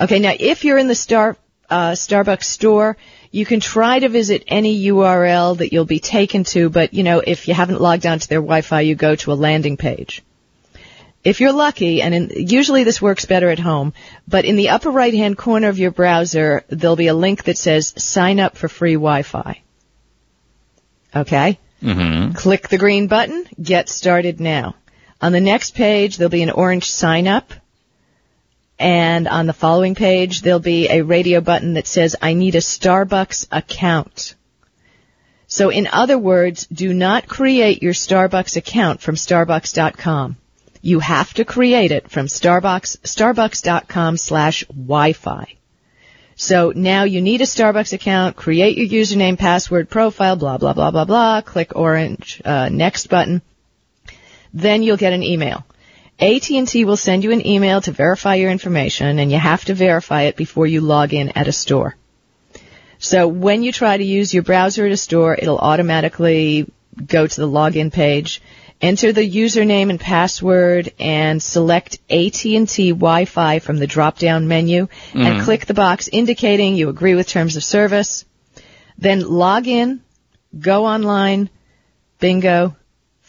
Okay, 0.00 0.18
now 0.18 0.32
if 0.38 0.64
you're 0.64 0.78
in 0.78 0.88
the 0.88 0.94
Star, 0.94 1.36
uh, 1.68 1.92
Starbucks 1.92 2.44
store, 2.44 2.96
you 3.30 3.44
can 3.44 3.60
try 3.60 3.98
to 3.98 4.08
visit 4.08 4.44
any 4.46 4.86
URL 4.86 5.58
that 5.58 5.72
you'll 5.72 5.84
be 5.84 6.00
taken 6.00 6.44
to, 6.44 6.68
but 6.68 6.94
you 6.94 7.02
know, 7.02 7.20
if 7.24 7.48
you 7.48 7.54
haven't 7.54 7.80
logged 7.80 8.06
onto 8.06 8.26
their 8.26 8.40
Wi-Fi, 8.40 8.80
you 8.80 8.94
go 8.94 9.14
to 9.16 9.32
a 9.32 9.34
landing 9.34 9.76
page. 9.76 10.22
If 11.22 11.40
you're 11.40 11.52
lucky, 11.52 12.00
and 12.00 12.14
in, 12.14 12.30
usually 12.48 12.82
this 12.84 13.02
works 13.02 13.26
better 13.26 13.50
at 13.50 13.58
home, 13.58 13.92
but 14.26 14.46
in 14.46 14.56
the 14.56 14.70
upper 14.70 14.90
right 14.90 15.12
hand 15.12 15.36
corner 15.36 15.68
of 15.68 15.78
your 15.78 15.90
browser, 15.90 16.64
there'll 16.68 16.96
be 16.96 17.08
a 17.08 17.14
link 17.14 17.44
that 17.44 17.58
says 17.58 17.92
sign 17.96 18.40
up 18.40 18.56
for 18.56 18.68
free 18.68 18.94
Wi-Fi. 18.94 19.60
Okay? 21.14 21.58
Mm-hmm. 21.82 22.32
Click 22.32 22.68
the 22.68 22.78
green 22.78 23.06
button, 23.06 23.46
get 23.62 23.90
started 23.90 24.40
now. 24.40 24.76
On 25.22 25.32
the 25.32 25.40
next 25.40 25.74
page, 25.74 26.16
there'll 26.16 26.30
be 26.30 26.42
an 26.42 26.50
orange 26.50 26.90
sign 26.90 27.26
up. 27.26 27.52
And 28.78 29.28
on 29.28 29.46
the 29.46 29.52
following 29.52 29.94
page, 29.94 30.40
there'll 30.40 30.58
be 30.58 30.88
a 30.88 31.02
radio 31.02 31.42
button 31.42 31.74
that 31.74 31.86
says, 31.86 32.16
I 32.22 32.32
need 32.32 32.54
a 32.54 32.58
Starbucks 32.58 33.48
account. 33.52 34.34
So 35.46 35.68
in 35.68 35.88
other 35.92 36.16
words, 36.16 36.66
do 36.66 36.94
not 36.94 37.28
create 37.28 37.82
your 37.82 37.92
Starbucks 37.92 38.56
account 38.56 39.02
from 39.02 39.16
starbucks.com. 39.16 40.36
You 40.80 41.00
have 41.00 41.34
to 41.34 41.44
create 41.44 41.92
it 41.92 42.10
from 42.10 42.26
Starbucks, 42.26 43.00
starbucks.com 43.00 44.16
slash 44.16 44.64
Wi-Fi. 44.68 45.56
So 46.36 46.72
now 46.74 47.02
you 47.02 47.20
need 47.20 47.42
a 47.42 47.44
Starbucks 47.44 47.92
account, 47.92 48.36
create 48.36 48.78
your 48.78 48.86
username, 48.86 49.38
password, 49.38 49.90
profile, 49.90 50.36
blah, 50.36 50.56
blah, 50.56 50.72
blah, 50.72 50.90
blah, 50.90 51.04
blah, 51.04 51.42
click 51.42 51.76
orange, 51.76 52.40
uh, 52.46 52.70
next 52.70 53.08
button. 53.08 53.42
Then 54.52 54.82
you'll 54.82 54.96
get 54.96 55.12
an 55.12 55.22
email. 55.22 55.64
AT&T 56.18 56.84
will 56.84 56.96
send 56.96 57.24
you 57.24 57.32
an 57.32 57.46
email 57.46 57.80
to 57.80 57.92
verify 57.92 58.34
your 58.34 58.50
information 58.50 59.18
and 59.18 59.32
you 59.32 59.38
have 59.38 59.64
to 59.64 59.74
verify 59.74 60.22
it 60.22 60.36
before 60.36 60.66
you 60.66 60.80
log 60.80 61.14
in 61.14 61.30
at 61.30 61.48
a 61.48 61.52
store. 61.52 61.96
So 62.98 63.26
when 63.26 63.62
you 63.62 63.72
try 63.72 63.96
to 63.96 64.04
use 64.04 64.34
your 64.34 64.42
browser 64.42 64.84
at 64.84 64.92
a 64.92 64.96
store, 64.96 65.34
it'll 65.34 65.58
automatically 65.58 66.70
go 67.06 67.26
to 67.26 67.40
the 67.40 67.48
login 67.48 67.90
page, 67.90 68.42
enter 68.82 69.12
the 69.12 69.28
username 69.28 69.88
and 69.88 69.98
password, 69.98 70.92
and 70.98 71.42
select 71.42 71.98
AT&T 72.10 72.90
Wi-Fi 72.90 73.58
from 73.60 73.78
the 73.78 73.86
drop-down 73.86 74.48
menu, 74.48 74.88
and 75.14 75.22
mm-hmm. 75.22 75.44
click 75.44 75.64
the 75.64 75.72
box 75.72 76.08
indicating 76.08 76.76
you 76.76 76.90
agree 76.90 77.14
with 77.14 77.26
terms 77.26 77.56
of 77.56 77.64
service. 77.64 78.26
Then 78.98 79.20
log 79.20 79.66
in, 79.66 80.02
go 80.58 80.84
online, 80.84 81.48
bingo, 82.18 82.76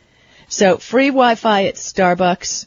So 0.47 0.77
free 0.77 1.09
Wi-Fi 1.09 1.65
at 1.65 1.75
Starbucks, 1.75 2.65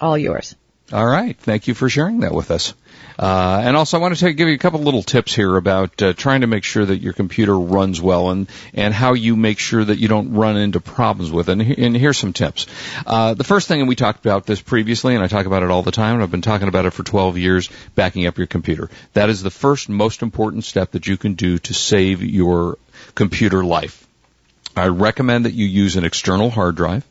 all 0.00 0.18
yours. 0.18 0.56
All 0.92 1.06
right. 1.06 1.36
Thank 1.38 1.68
you 1.68 1.74
for 1.74 1.88
sharing 1.88 2.20
that 2.20 2.34
with 2.34 2.50
us. 2.50 2.74
Uh, 3.16 3.60
and 3.62 3.76
also, 3.76 3.98
I 3.98 4.00
want 4.00 4.14
to 4.14 4.20
take, 4.20 4.36
give 4.36 4.48
you 4.48 4.54
a 4.54 4.58
couple 4.58 4.80
little 4.80 5.02
tips 5.02 5.34
here 5.34 5.56
about 5.56 6.02
uh, 6.02 6.14
trying 6.14 6.40
to 6.40 6.46
make 6.46 6.64
sure 6.64 6.84
that 6.84 7.02
your 7.02 7.12
computer 7.12 7.56
runs 7.56 8.00
well 8.00 8.30
and, 8.30 8.48
and 8.72 8.92
how 8.94 9.12
you 9.12 9.36
make 9.36 9.58
sure 9.58 9.84
that 9.84 9.98
you 9.98 10.08
don't 10.08 10.32
run 10.32 10.56
into 10.56 10.80
problems 10.80 11.30
with 11.30 11.48
it. 11.48 11.52
And, 11.52 11.62
and 11.62 11.96
here's 11.96 12.18
some 12.18 12.32
tips. 12.32 12.66
Uh, 13.06 13.34
the 13.34 13.44
first 13.44 13.68
thing, 13.68 13.80
and 13.80 13.88
we 13.88 13.94
talked 13.94 14.24
about 14.24 14.46
this 14.46 14.60
previously, 14.60 15.14
and 15.14 15.22
I 15.22 15.28
talk 15.28 15.46
about 15.46 15.62
it 15.62 15.70
all 15.70 15.82
the 15.82 15.92
time, 15.92 16.14
and 16.14 16.22
I've 16.22 16.30
been 16.30 16.40
talking 16.40 16.66
about 16.66 16.86
it 16.86 16.92
for 16.92 17.02
12 17.02 17.36
years, 17.38 17.68
backing 17.94 18.26
up 18.26 18.38
your 18.38 18.46
computer. 18.46 18.88
That 19.12 19.28
is 19.28 19.42
the 19.42 19.50
first 19.50 19.88
most 19.88 20.22
important 20.22 20.64
step 20.64 20.92
that 20.92 21.06
you 21.06 21.16
can 21.16 21.34
do 21.34 21.58
to 21.58 21.74
save 21.74 22.22
your 22.22 22.78
computer 23.14 23.62
life. 23.62 24.06
I 24.74 24.86
recommend 24.86 25.44
that 25.44 25.52
you 25.52 25.66
use 25.66 25.96
an 25.96 26.04
external 26.04 26.48
hard 26.48 26.74
drive. 26.74 27.04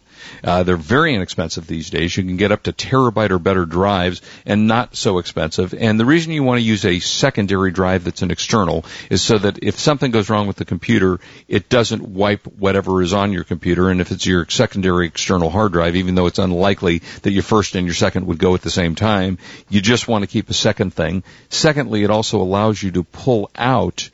Uh, 0.43 0.63
they're 0.63 0.77
very 0.77 1.15
inexpensive 1.15 1.67
these 1.67 1.89
days. 1.89 2.15
You 2.15 2.24
can 2.24 2.38
get 2.38 2.51
up 2.51 2.63
to 2.63 2.74
terabyte 2.74 3.31
or 3.31 3.39
better 3.39 3.65
drives 3.65 4.21
and 4.45 4.67
not 4.67 4.95
so 4.95 5.17
expensive. 5.17 5.74
And 5.74 6.00
the 6.00 6.05
reason 6.05 6.33
you 6.33 6.43
want 6.43 6.59
to 6.59 6.65
use 6.65 6.86
a 6.86 7.00
secondary 7.00 7.71
drive 7.71 8.03
that's 8.03 8.21
an 8.21 8.31
external 8.31 8.86
is 9.09 9.21
so 9.21 9.38
that 9.38 9.63
if 9.63 9.79
something 9.79 10.12
goes 10.12 10.29
wrong 10.29 10.48
with 10.48 10.57
the 10.57 10.65
computer, 10.65 11.19
it 11.48 11.69
doesn't 11.69 12.01
wipe 12.01 12.45
whatever 12.45 13.01
is 13.01 13.13
on 13.13 13.31
your 13.31 13.43
computer. 13.43 13.89
And 13.89 14.01
if 14.01 14.12
it's 14.12 14.25
your 14.25 14.48
secondary 14.50 15.07
external 15.07 15.50
hard 15.50 15.71
drive, 15.71 15.95
even 15.95 16.15
though 16.15 16.27
it's 16.27 16.39
unlikely 16.39 17.00
that 17.24 17.31
your 17.31 17.43
first 17.43 17.75
and 17.75 17.86
your 17.86 17.95
second 17.95 18.27
would 18.27 18.39
go 18.39 18.55
at 18.55 18.62
the 18.62 18.69
same 18.69 18.95
time, 18.95 19.38
you 19.69 19.81
just 19.81 20.07
want 20.07 20.24
to 20.24 20.27
keep 20.27 20.50
a 20.50 20.53
second 20.53 20.93
thing. 20.93 21.24
Secondly, 21.50 22.03
it 22.03 22.09
also 22.09 22.41
allows 22.41 22.81
you 22.81 22.91
to 22.91 23.03
pull 23.03 23.50
out 23.55 24.09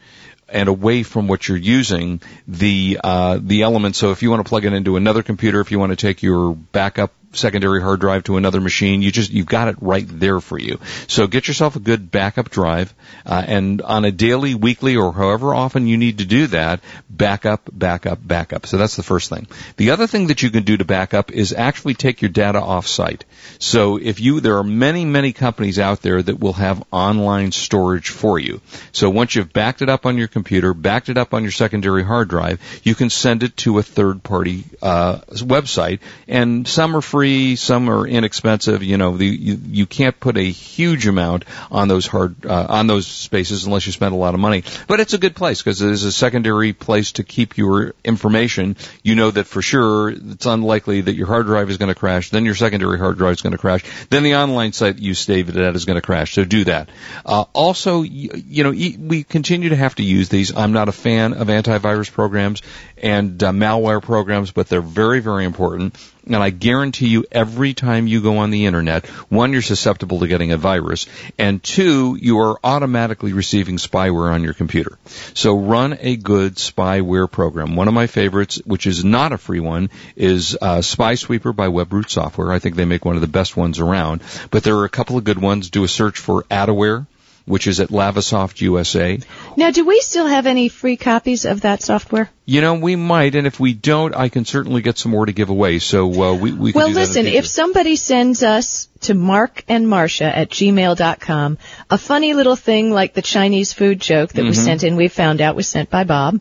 and 0.47 0.69
away 0.69 1.03
from 1.03 1.27
what 1.27 1.47
you're 1.47 1.57
using 1.57 2.21
the 2.47 2.99
uh, 3.03 3.39
the 3.41 3.63
elements. 3.63 3.97
So 3.97 4.11
if 4.11 4.21
you 4.21 4.29
want 4.29 4.45
to 4.45 4.49
plug 4.49 4.65
it 4.65 4.73
into 4.73 4.95
another 4.97 5.23
computer, 5.23 5.59
if 5.59 5.71
you 5.71 5.79
want 5.79 5.91
to 5.91 5.95
take 5.95 6.21
your 6.21 6.53
backup 6.53 7.11
secondary 7.35 7.81
hard 7.81 7.99
drive 7.99 8.23
to 8.25 8.37
another 8.37 8.61
machine, 8.61 9.01
you 9.01 9.11
just 9.11 9.31
you've 9.31 9.45
got 9.45 9.67
it 9.67 9.77
right 9.81 10.05
there 10.07 10.39
for 10.39 10.57
you. 10.57 10.79
So 11.07 11.27
get 11.27 11.47
yourself 11.47 11.75
a 11.75 11.79
good 11.79 12.11
backup 12.11 12.49
drive, 12.49 12.93
uh, 13.25 13.43
and 13.45 13.81
on 13.81 14.05
a 14.05 14.11
daily, 14.11 14.55
weekly, 14.55 14.95
or 14.95 15.13
however 15.13 15.53
often 15.53 15.87
you 15.87 15.97
need 15.97 16.19
to 16.19 16.25
do 16.25 16.47
that, 16.47 16.81
backup, 17.09 17.69
backup, 17.71 18.25
backup. 18.25 18.65
So 18.65 18.77
that's 18.77 18.95
the 18.95 19.03
first 19.03 19.29
thing. 19.29 19.47
The 19.77 19.91
other 19.91 20.07
thing 20.07 20.27
that 20.27 20.43
you 20.43 20.49
can 20.49 20.63
do 20.63 20.77
to 20.77 20.85
backup 20.85 21.31
is 21.31 21.53
actually 21.53 21.95
take 21.95 22.21
your 22.21 22.29
data 22.29 22.61
off 22.61 22.87
site. 22.87 23.25
So 23.59 23.97
if 23.97 24.19
you, 24.19 24.39
there 24.39 24.57
are 24.57 24.63
many, 24.63 25.05
many 25.05 25.33
companies 25.33 25.79
out 25.79 26.01
there 26.01 26.21
that 26.21 26.39
will 26.39 26.53
have 26.53 26.83
online 26.91 27.51
storage 27.51 28.09
for 28.09 28.39
you. 28.39 28.61
So 28.91 29.09
once 29.09 29.35
you've 29.35 29.53
backed 29.53 29.81
it 29.81 29.89
up 29.89 30.05
on 30.05 30.17
your 30.17 30.27
computer, 30.27 30.73
backed 30.73 31.09
it 31.09 31.17
up 31.17 31.33
on 31.33 31.43
your 31.43 31.51
secondary 31.51 32.03
hard 32.03 32.29
drive, 32.29 32.61
you 32.83 32.95
can 32.95 33.09
send 33.09 33.43
it 33.43 33.57
to 33.57 33.79
a 33.79 33.83
third 33.83 34.23
party 34.23 34.63
uh, 34.81 35.19
website, 35.29 35.99
and 36.27 36.67
some 36.67 36.95
are 36.95 37.01
free, 37.01 37.24
some 37.55 37.89
are 37.89 38.07
inexpensive. 38.07 38.83
You 38.83 38.97
know, 38.97 39.17
the, 39.17 39.25
you, 39.25 39.59
you 39.67 39.85
can't 39.85 40.19
put 40.19 40.37
a 40.37 40.41
huge 40.43 41.07
amount 41.07 41.45
on 41.71 41.87
those 41.87 42.07
hard 42.07 42.45
uh, 42.45 42.65
on 42.69 42.87
those 42.87 43.07
spaces 43.07 43.65
unless 43.65 43.85
you 43.85 43.91
spend 43.91 44.13
a 44.13 44.17
lot 44.17 44.33
of 44.33 44.39
money. 44.39 44.63
But 44.87 44.99
it's 44.99 45.13
a 45.13 45.17
good 45.17 45.35
place 45.35 45.61
because 45.61 45.81
it 45.81 45.91
is 45.91 46.03
a 46.03 46.11
secondary 46.11 46.73
place 46.73 47.13
to 47.13 47.23
keep 47.23 47.57
your 47.57 47.93
information. 48.03 48.77
You 49.03 49.15
know 49.15 49.31
that 49.31 49.47
for 49.47 49.61
sure 49.61 50.09
it's 50.09 50.45
unlikely 50.45 51.01
that 51.01 51.15
your 51.15 51.27
hard 51.27 51.45
drive 51.45 51.69
is 51.69 51.77
going 51.77 51.93
to 51.93 51.99
crash. 51.99 52.29
Then 52.29 52.45
your 52.45 52.55
secondary 52.55 52.99
hard 52.99 53.17
drive 53.17 53.33
is 53.33 53.41
going 53.41 53.51
to 53.51 53.57
crash. 53.57 53.83
Then 54.09 54.23
the 54.23 54.35
online 54.35 54.73
site 54.73 54.99
you 54.99 55.13
saved 55.13 55.49
it 55.49 55.57
at 55.57 55.75
is 55.75 55.85
going 55.85 55.95
to 55.95 56.01
crash. 56.01 56.33
So 56.33 56.45
do 56.45 56.63
that. 56.65 56.89
Uh, 57.25 57.45
also, 57.53 58.01
you, 58.01 58.29
you 58.33 58.63
know, 58.63 58.73
e- 58.73 58.97
we 58.99 59.23
continue 59.23 59.69
to 59.69 59.75
have 59.75 59.95
to 59.95 60.03
use 60.03 60.29
these. 60.29 60.55
I'm 60.55 60.73
not 60.73 60.89
a 60.89 60.91
fan 60.91 61.33
of 61.33 61.47
antivirus 61.47 62.11
programs 62.11 62.61
and 62.97 63.41
uh, 63.43 63.51
malware 63.51 64.01
programs, 64.01 64.51
but 64.51 64.67
they're 64.67 64.81
very, 64.81 65.19
very 65.19 65.45
important. 65.45 65.95
And 66.27 66.35
I 66.37 66.49
guarantee 66.49 67.07
you 67.07 67.25
every 67.31 67.73
time 67.73 68.07
you 68.07 68.21
go 68.21 68.37
on 68.37 68.49
the 68.49 68.65
internet, 68.65 69.05
one, 69.29 69.53
you're 69.53 69.61
susceptible 69.61 70.19
to 70.19 70.27
getting 70.27 70.51
a 70.51 70.57
virus, 70.57 71.07
and 71.37 71.61
two, 71.61 72.17
you 72.19 72.39
are 72.39 72.59
automatically 72.63 73.33
receiving 73.33 73.77
spyware 73.77 74.33
on 74.33 74.43
your 74.43 74.53
computer. 74.53 74.97
So 75.33 75.57
run 75.57 75.97
a 76.01 76.15
good 76.15 76.55
spyware 76.55 77.29
program. 77.29 77.75
One 77.75 77.87
of 77.87 77.93
my 77.93 78.07
favorites, 78.07 78.61
which 78.65 78.87
is 78.87 79.05
not 79.05 79.33
a 79.33 79.37
free 79.37 79.59
one, 79.59 79.89
is 80.15 80.57
uh, 80.61 80.81
Spy 80.81 81.15
Sweeper 81.15 81.53
by 81.53 81.67
WebRoot 81.67 82.09
Software. 82.09 82.51
I 82.51 82.59
think 82.59 82.75
they 82.75 82.85
make 82.85 83.05
one 83.05 83.15
of 83.15 83.21
the 83.21 83.27
best 83.27 83.55
ones 83.55 83.79
around. 83.79 84.21
But 84.51 84.63
there 84.63 84.77
are 84.77 84.85
a 84.85 84.89
couple 84.89 85.17
of 85.17 85.23
good 85.23 85.39
ones. 85.39 85.69
Do 85.69 85.83
a 85.83 85.87
search 85.87 86.17
for 86.17 86.43
Adaware, 86.43 87.05
which 87.45 87.67
is 87.67 87.79
at 87.79 87.89
Lavasoft 87.89 88.59
USA. 88.61 89.19
Now, 89.55 89.71
do 89.71 89.85
we 89.85 90.01
still 90.01 90.25
have 90.25 90.47
any 90.47 90.67
free 90.67 90.97
copies 90.97 91.45
of 91.45 91.61
that 91.61 91.81
software? 91.81 92.29
You 92.45 92.61
know, 92.61 92.75
we 92.75 92.95
might, 92.95 93.35
and 93.35 93.45
if 93.47 93.59
we 93.59 93.73
don't, 93.73 94.15
I 94.15 94.29
can 94.29 94.45
certainly 94.45 94.81
get 94.81 94.97
some 94.97 95.11
more 95.11 95.25
to 95.25 95.31
give 95.31 95.49
away. 95.49 95.79
So 95.79 96.05
uh, 96.23 96.33
we 96.35 96.51
we 96.53 96.71
can 96.71 96.79
Well, 96.79 96.87
do 96.89 96.93
that 96.95 96.99
in 97.01 97.13
the 97.13 97.21
listen, 97.21 97.27
if 97.27 97.45
somebody 97.47 97.95
sends 97.95 98.43
us 98.43 98.87
to 99.01 99.13
Mark 99.13 99.63
and 99.67 99.85
Marsha 99.87 100.25
at 100.25 100.49
gmail.com 100.49 101.57
a 101.89 101.97
funny 101.97 102.33
little 102.33 102.55
thing 102.55 102.91
like 102.91 103.13
the 103.13 103.21
Chinese 103.21 103.73
food 103.73 103.99
joke 103.99 104.33
that 104.33 104.43
was 104.43 104.57
Mm-hmm. 104.57 104.65
sent 104.65 104.83
in, 104.83 104.95
we 104.95 105.07
found 105.07 105.41
out 105.41 105.55
was 105.55 105.67
sent 105.67 105.89
by 105.89 106.03
Bob. 106.03 106.39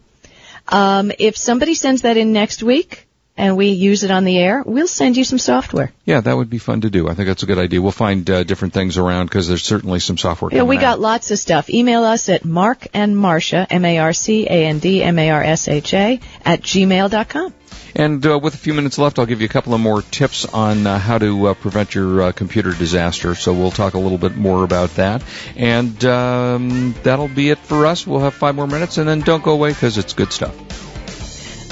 Um, 0.69 1.13
if 1.19 1.37
somebody 1.37 1.75
sends 1.75 2.03
that 2.03 2.17
in 2.17 2.33
next 2.33 2.63
week 2.63 3.07
and 3.37 3.57
we 3.57 3.71
use 3.71 4.05
it 4.05 4.11
on 4.11 4.25
the 4.25 4.39
air, 4.39 4.63
we'll 4.65 4.87
send 4.87 5.17
you 5.17 5.25
some 5.25 5.39
software. 5.39 5.93
Yeah, 6.05 6.21
that 6.21 6.37
would 6.37 6.51
be 6.51 6.59
fun 6.59 6.83
to 6.83 6.91
do. 6.91 7.09
I 7.09 7.15
think 7.15 7.29
that's 7.29 7.43
a 7.43 7.47
good 7.47 7.59
idea. 7.59 7.81
We'll 7.83 7.93
find 7.93 8.29
uh, 8.31 8.45
different 8.45 8.75
things 8.75 8.99
around 8.99 9.27
because 9.27 9.49
there's 9.49 9.65
certainly 9.65 10.01
some 10.01 10.17
software. 10.17 10.51
Yeah, 10.53 10.63
we 10.63 10.77
got 10.77 10.95
out. 10.95 11.01
lots 11.01 11.31
of 11.31 11.39
stuff. 11.39 11.69
Email 11.69 12.05
us 12.05 12.29
at 12.29 12.45
Mark 12.45 12.87
and 12.95 13.17
Marsha, 13.17 13.67
M-A-R-C-A-N-D-M-A-R-S-H-A, 13.69 16.21
at 16.45 16.63
gmail.com. 16.63 17.55
And 17.97 18.27
uh, 18.27 18.41
with 18.41 18.55
a 18.55 18.59
few 18.59 18.75
minutes 18.75 18.99
left, 18.99 19.21
I'll 19.21 19.27
give 19.27 19.41
you 19.41 19.47
a 19.47 19.51
couple 19.51 19.73
of 19.73 19.81
more 19.81 20.03
tips 20.03 20.45
on 20.47 20.85
uh, 20.87 20.99
how 20.99 21.19
to 21.19 21.49
uh, 21.49 21.55
prevent 21.55 21.95
your 21.95 22.23
uh, 22.23 22.33
computer 22.33 22.73
disaster. 22.73 23.37
So 23.37 23.53
we'll 23.53 23.71
talk 23.71 23.95
a 23.95 23.99
little 23.99 24.19
bit 24.19 24.37
more 24.37 24.65
about 24.65 24.97
that. 24.97 25.23
And 25.57 26.05
um, 26.05 26.97
that'll 27.05 27.29
be 27.29 27.51
it 27.51 27.59
for 27.59 27.87
us. 27.87 28.05
We'll 28.05 28.19
have 28.21 28.35
five 28.35 28.57
more 28.57 28.67
minutes, 28.67 28.99
and 28.99 29.09
then 29.09 29.21
don't 29.21 29.45
go 29.45 29.53
away 29.53 29.71
because 29.71 29.97
it's 29.97 30.13
good 30.13 30.33
stuff. 30.33 30.55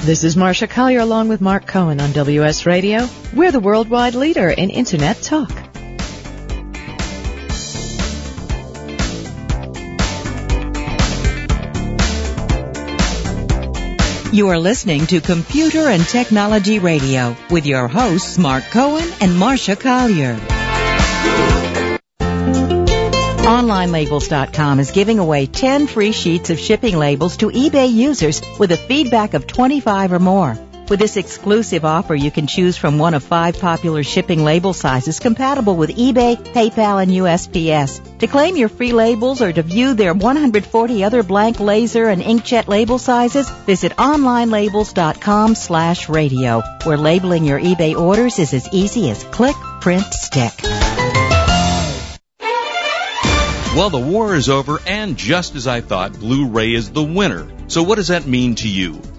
This 0.05 0.25
is 0.25 0.35
Marsha 0.35 0.69
Collier 0.69 0.99
along 0.99 1.29
with 1.29 1.39
Mark 1.39 1.65
Cohen 1.65 2.01
on 2.01 2.11
WS 2.11 2.65
Radio. 2.65 3.07
We're 3.33 3.53
the 3.53 3.61
worldwide 3.61 4.15
leader 4.15 4.49
in 4.49 4.69
Internet 4.69 5.21
talk. 5.21 5.49
You 14.33 14.49
are 14.49 14.59
listening 14.59 15.07
to 15.07 15.21
Computer 15.21 15.87
and 15.87 16.05
Technology 16.05 16.79
Radio 16.79 17.37
with 17.49 17.65
your 17.65 17.87
hosts 17.87 18.37
Mark 18.37 18.65
Cohen 18.71 19.07
and 19.21 19.31
Marsha 19.31 19.79
Collier. 19.79 20.62
OnlineLabels.com 23.43 24.79
is 24.79 24.91
giving 24.91 25.19
away 25.19 25.47
10 25.47 25.87
free 25.87 26.13
sheets 26.13 26.49
of 26.49 26.57
shipping 26.57 26.97
labels 26.97 27.35
to 27.37 27.49
eBay 27.49 27.91
users 27.91 28.41
with 28.57 28.71
a 28.71 28.77
feedback 28.77 29.33
of 29.33 29.45
25 29.45 30.13
or 30.13 30.19
more. 30.19 30.57
With 30.87 30.99
this 30.99 31.17
exclusive 31.17 31.83
offer, 31.83 32.15
you 32.15 32.31
can 32.31 32.47
choose 32.47 32.77
from 32.77 32.99
one 32.99 33.13
of 33.13 33.21
five 33.21 33.59
popular 33.59 34.01
shipping 34.03 34.45
label 34.45 34.71
sizes 34.71 35.19
compatible 35.19 35.75
with 35.75 35.89
eBay, 35.89 36.37
PayPal, 36.37 37.03
and 37.03 37.11
USPS. 37.11 38.19
To 38.19 38.27
claim 38.27 38.55
your 38.55 38.69
free 38.69 38.93
labels 38.93 39.41
or 39.41 39.51
to 39.51 39.61
view 39.61 39.93
their 39.93 40.13
140 40.13 41.03
other 41.03 41.21
blank 41.21 41.59
laser 41.59 42.07
and 42.07 42.21
inkjet 42.21 42.69
label 42.69 42.97
sizes, 42.97 43.49
visit 43.65 43.91
onlinelabels.com 43.97 45.55
slash 45.55 46.07
radio, 46.07 46.61
where 46.85 46.97
labeling 46.97 47.43
your 47.43 47.59
eBay 47.59 47.93
orders 47.93 48.39
is 48.39 48.53
as 48.53 48.69
easy 48.71 49.09
as 49.09 49.21
click, 49.25 49.55
print, 49.81 50.05
stick. 50.13 50.53
Well, 53.75 53.89
the 53.89 53.97
war 53.97 54.35
is 54.35 54.49
over, 54.49 54.79
and 54.85 55.17
just 55.17 55.55
as 55.55 55.65
I 55.65 55.81
thought, 55.81 56.13
Blu-ray 56.13 56.75
is 56.75 56.91
the 56.91 57.03
winner. 57.03 57.47
So 57.65 57.81
what 57.81 57.95
does 57.95 58.09
that 58.09 58.27
mean 58.27 58.53
to 58.55 58.69
you? 58.69 59.01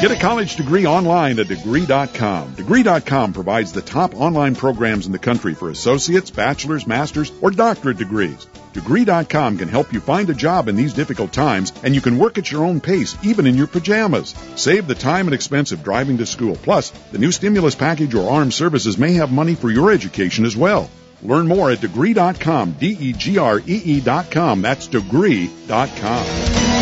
Get 0.00 0.12
a 0.12 0.16
college 0.16 0.54
degree 0.54 0.86
online 0.86 1.40
at 1.40 1.48
degree.com. 1.48 2.54
Degree.com 2.54 3.32
provides 3.32 3.72
the 3.72 3.82
top 3.82 4.14
online 4.14 4.54
programs 4.54 5.06
in 5.06 5.12
the 5.12 5.18
country 5.18 5.54
for 5.54 5.70
associates, 5.70 6.30
bachelor's, 6.30 6.86
master's, 6.86 7.32
or 7.40 7.50
doctorate 7.50 7.96
degrees. 7.96 8.46
Degree.com 8.74 9.58
can 9.58 9.66
help 9.66 9.92
you 9.92 9.98
find 9.98 10.30
a 10.30 10.34
job 10.34 10.68
in 10.68 10.76
these 10.76 10.94
difficult 10.94 11.32
times, 11.32 11.72
and 11.82 11.96
you 11.96 12.00
can 12.00 12.16
work 12.16 12.38
at 12.38 12.48
your 12.52 12.64
own 12.64 12.80
pace, 12.80 13.16
even 13.24 13.44
in 13.44 13.56
your 13.56 13.66
pajamas. 13.66 14.36
Save 14.54 14.86
the 14.86 14.94
time 14.94 15.26
and 15.26 15.34
expense 15.34 15.72
of 15.72 15.82
driving 15.82 16.18
to 16.18 16.26
school. 16.26 16.54
Plus, 16.54 16.90
the 17.10 17.18
new 17.18 17.32
stimulus 17.32 17.74
package 17.74 18.14
or 18.14 18.30
armed 18.30 18.54
services 18.54 18.98
may 18.98 19.14
have 19.14 19.32
money 19.32 19.56
for 19.56 19.68
your 19.68 19.90
education 19.90 20.44
as 20.44 20.56
well. 20.56 20.88
Learn 21.22 21.48
more 21.48 21.72
at 21.72 21.80
degree.com, 21.80 22.76
D-E-G-R-E-E.com. 22.78 24.62
That's 24.62 24.86
degree.com. 24.86 26.77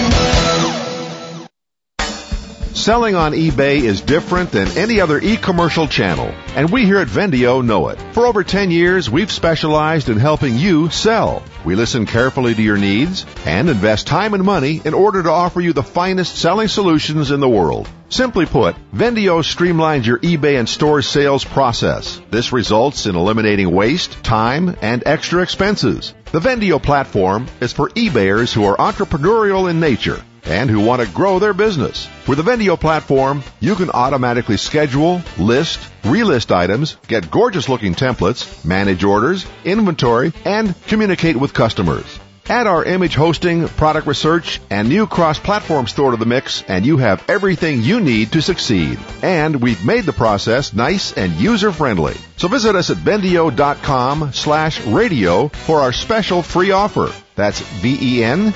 Selling 2.87 3.17
on 3.17 3.33
eBay 3.33 3.83
is 3.83 4.01
different 4.01 4.53
than 4.53 4.69
any 4.79 5.01
other 5.01 5.19
e-commercial 5.19 5.89
channel, 5.89 6.33
and 6.55 6.71
we 6.71 6.85
here 6.85 6.99
at 6.99 7.09
Vendio 7.09 7.61
know 7.61 7.89
it. 7.89 8.01
For 8.13 8.29
over 8.29 8.45
10 8.45 8.71
years, 8.71 9.11
we've 9.11 9.33
specialized 9.33 10.09
in 10.09 10.21
helping 10.21 10.55
you 10.57 10.89
sell. 10.91 11.43
We 11.65 11.75
listen 11.75 12.07
carefully 12.07 12.55
to 12.55 12.63
your 12.63 12.77
needs 12.77 13.27
and 13.45 13.69
invest 13.69 14.07
time 14.07 14.35
and 14.35 14.45
money 14.45 14.83
in 14.85 14.95
order 14.95 15.25
to 15.25 15.31
offer 15.33 15.61
you 15.61 15.73
the 15.73 15.83
finest 15.83 16.37
selling 16.37 16.69
solutions 16.69 17.33
in 17.33 17.41
the 17.41 17.49
world. 17.49 17.89
Simply 18.09 18.47
put, 18.47 18.77
Vendio 18.95 19.43
streamlines 19.43 20.07
your 20.07 20.21
eBay 20.21 20.57
and 20.57 20.69
store 20.69 21.03
sales 21.03 21.45
process. 21.45 22.21
This 22.31 22.53
results 22.53 23.07
in 23.07 23.17
eliminating 23.17 23.73
waste, 23.73 24.23
time, 24.23 24.77
and 24.81 25.03
extra 25.05 25.43
expenses. 25.43 26.15
The 26.31 26.39
Vendio 26.39 26.81
platform 26.81 27.49
is 27.61 27.73
for 27.73 27.89
eBayers 27.91 28.53
who 28.53 28.63
are 28.63 28.77
entrepreneurial 28.77 29.69
in 29.69 29.81
nature 29.81 30.23
and 30.47 30.71
who 30.71 30.81
want 30.81 31.03
to 31.03 31.09
grow 31.09 31.39
their 31.39 31.55
business. 31.55 32.09
With 32.27 32.39
the 32.39 32.45
Vendio 32.45 32.79
platform, 32.79 33.43
you 33.61 33.75
can 33.75 33.91
automatically 33.91 34.57
schedule, 34.57 35.23
list, 35.39 35.81
relist 36.03 36.55
items, 36.55 36.97
get 37.09 37.31
gorgeous 37.31 37.69
looking 37.69 37.95
templates, 37.95 38.65
manage 38.65 39.05
orders, 39.05 39.47
inventory, 39.65 40.33
and 40.45 40.75
communicate 40.87 41.37
with 41.37 41.55
customers. 41.55 42.19
Add 42.49 42.69
our 42.69 42.85
image 42.85 43.17
hosting, 43.17 43.67
product 43.67 44.07
research, 44.07 44.61
and 44.71 44.89
new 44.89 45.09
cross-platform 45.09 45.89
store 45.89 46.13
to 46.13 46.17
the 46.17 46.27
mix, 46.27 46.63
and 46.69 46.87
you 46.87 46.97
have 46.99 47.29
everything 47.29 47.83
you 47.83 47.99
need 47.99 48.33
to 48.33 48.43
succeed. 48.43 49.01
And 49.21 49.61
we've 49.61 49.85
made 49.85 50.05
the 50.05 50.13
process 50.13 50.73
nice 50.73 51.13
and 51.13 51.33
user-friendly. 51.33 52.15
So 52.37 52.47
visit 52.47 52.77
us 52.77 52.91
at 52.91 52.99
vendio.com 52.99 54.33
slash 54.33 54.81
radio 54.87 55.49
for 55.49 55.81
our 55.81 55.93
special 55.93 56.43
free 56.43 56.71
offer. 56.71 57.13
That's 57.37 57.61
V-E-N-D-I-O 57.61 58.53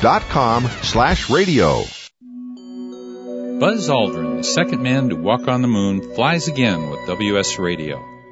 dot 0.00 0.22
com 0.22 0.68
slash 0.82 1.30
radio. 1.30 1.84
Buzz 3.60 3.88
Aldrin, 3.88 4.38
the 4.38 4.42
second 4.42 4.82
man 4.82 5.10
to 5.10 5.14
walk 5.16 5.46
on 5.46 5.62
the 5.62 5.68
moon, 5.68 6.14
flies 6.14 6.48
again 6.48 6.90
with 6.90 7.06
WS 7.06 7.60
Radio. 7.60 8.13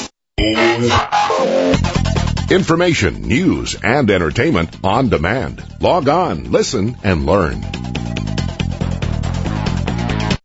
Information, 2.52 3.22
news, 3.22 3.78
and 3.82 4.12
entertainment 4.12 4.76
on 4.84 5.08
demand. 5.10 5.64
Log 5.80 6.10
on, 6.10 6.52
listen, 6.52 6.98
and 7.04 7.26
learn. 7.26 7.62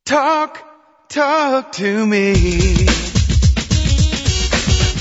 Talk, 0.05 0.63
talk 1.09 1.73
to 1.73 2.07
me. 2.07 2.35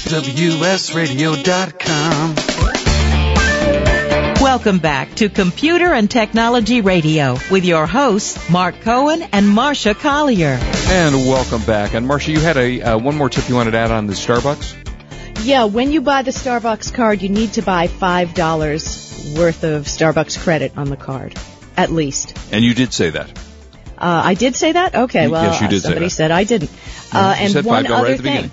WSRadio.com. 0.06 2.36
Welcome 4.42 4.80
back 4.80 5.14
to 5.16 5.30
Computer 5.30 5.94
and 5.94 6.10
Technology 6.10 6.82
Radio 6.82 7.38
with 7.52 7.66
your 7.66 7.86
hosts, 7.86 8.50
Mark 8.50 8.82
Cohen 8.82 9.22
and 9.32 9.46
Marsha 9.48 9.94
Collier. 9.94 10.58
And 10.88 11.28
welcome 11.28 11.62
back. 11.64 11.94
And 11.94 12.08
Marsha, 12.08 12.30
you 12.30 12.40
had 12.40 12.58
a 12.58 12.82
uh, 12.82 12.98
one 12.98 13.16
more 13.18 13.30
tip 13.30 13.48
you 13.50 13.56
wanted 13.56 13.72
to 13.72 13.78
add 13.78 13.92
on 13.92 14.08
the 14.08 14.14
Starbucks? 14.14 14.85
Yeah, 15.44 15.66
when 15.66 15.92
you 15.92 16.02
buy 16.02 16.24
the 16.24 16.32
Starbucks 16.32 16.94
card, 16.94 17.22
you 17.22 17.30
need 17.30 17.54
to 17.54 17.62
buy 17.62 17.88
$5 17.88 19.38
worth 19.38 19.64
of 19.64 19.84
Starbucks 19.86 20.40
credit 20.40 20.74
on 20.78 20.90
the 20.90 20.98
card. 20.98 21.36
at 21.78 21.92
least. 21.92 22.34
And 22.54 22.64
you 22.64 22.74
did 22.74 22.94
say 22.94 23.10
that. 23.10 23.30
Uh, 23.98 24.22
I 24.26 24.34
did 24.34 24.56
say 24.56 24.72
that. 24.72 24.96
Okay, 24.96 25.28
well, 25.28 25.44
yes, 25.52 25.62
you 25.62 25.68
did 25.68 25.82
somebody 25.82 26.08
said 26.08 26.32
I 26.32 26.46
didn't. 26.46 26.72
Uh, 27.12 27.36
and 27.38 27.66
one 27.66 27.86
other 27.88 28.04
right 28.04 28.20
thing. 28.22 28.24
beginning. 28.24 28.52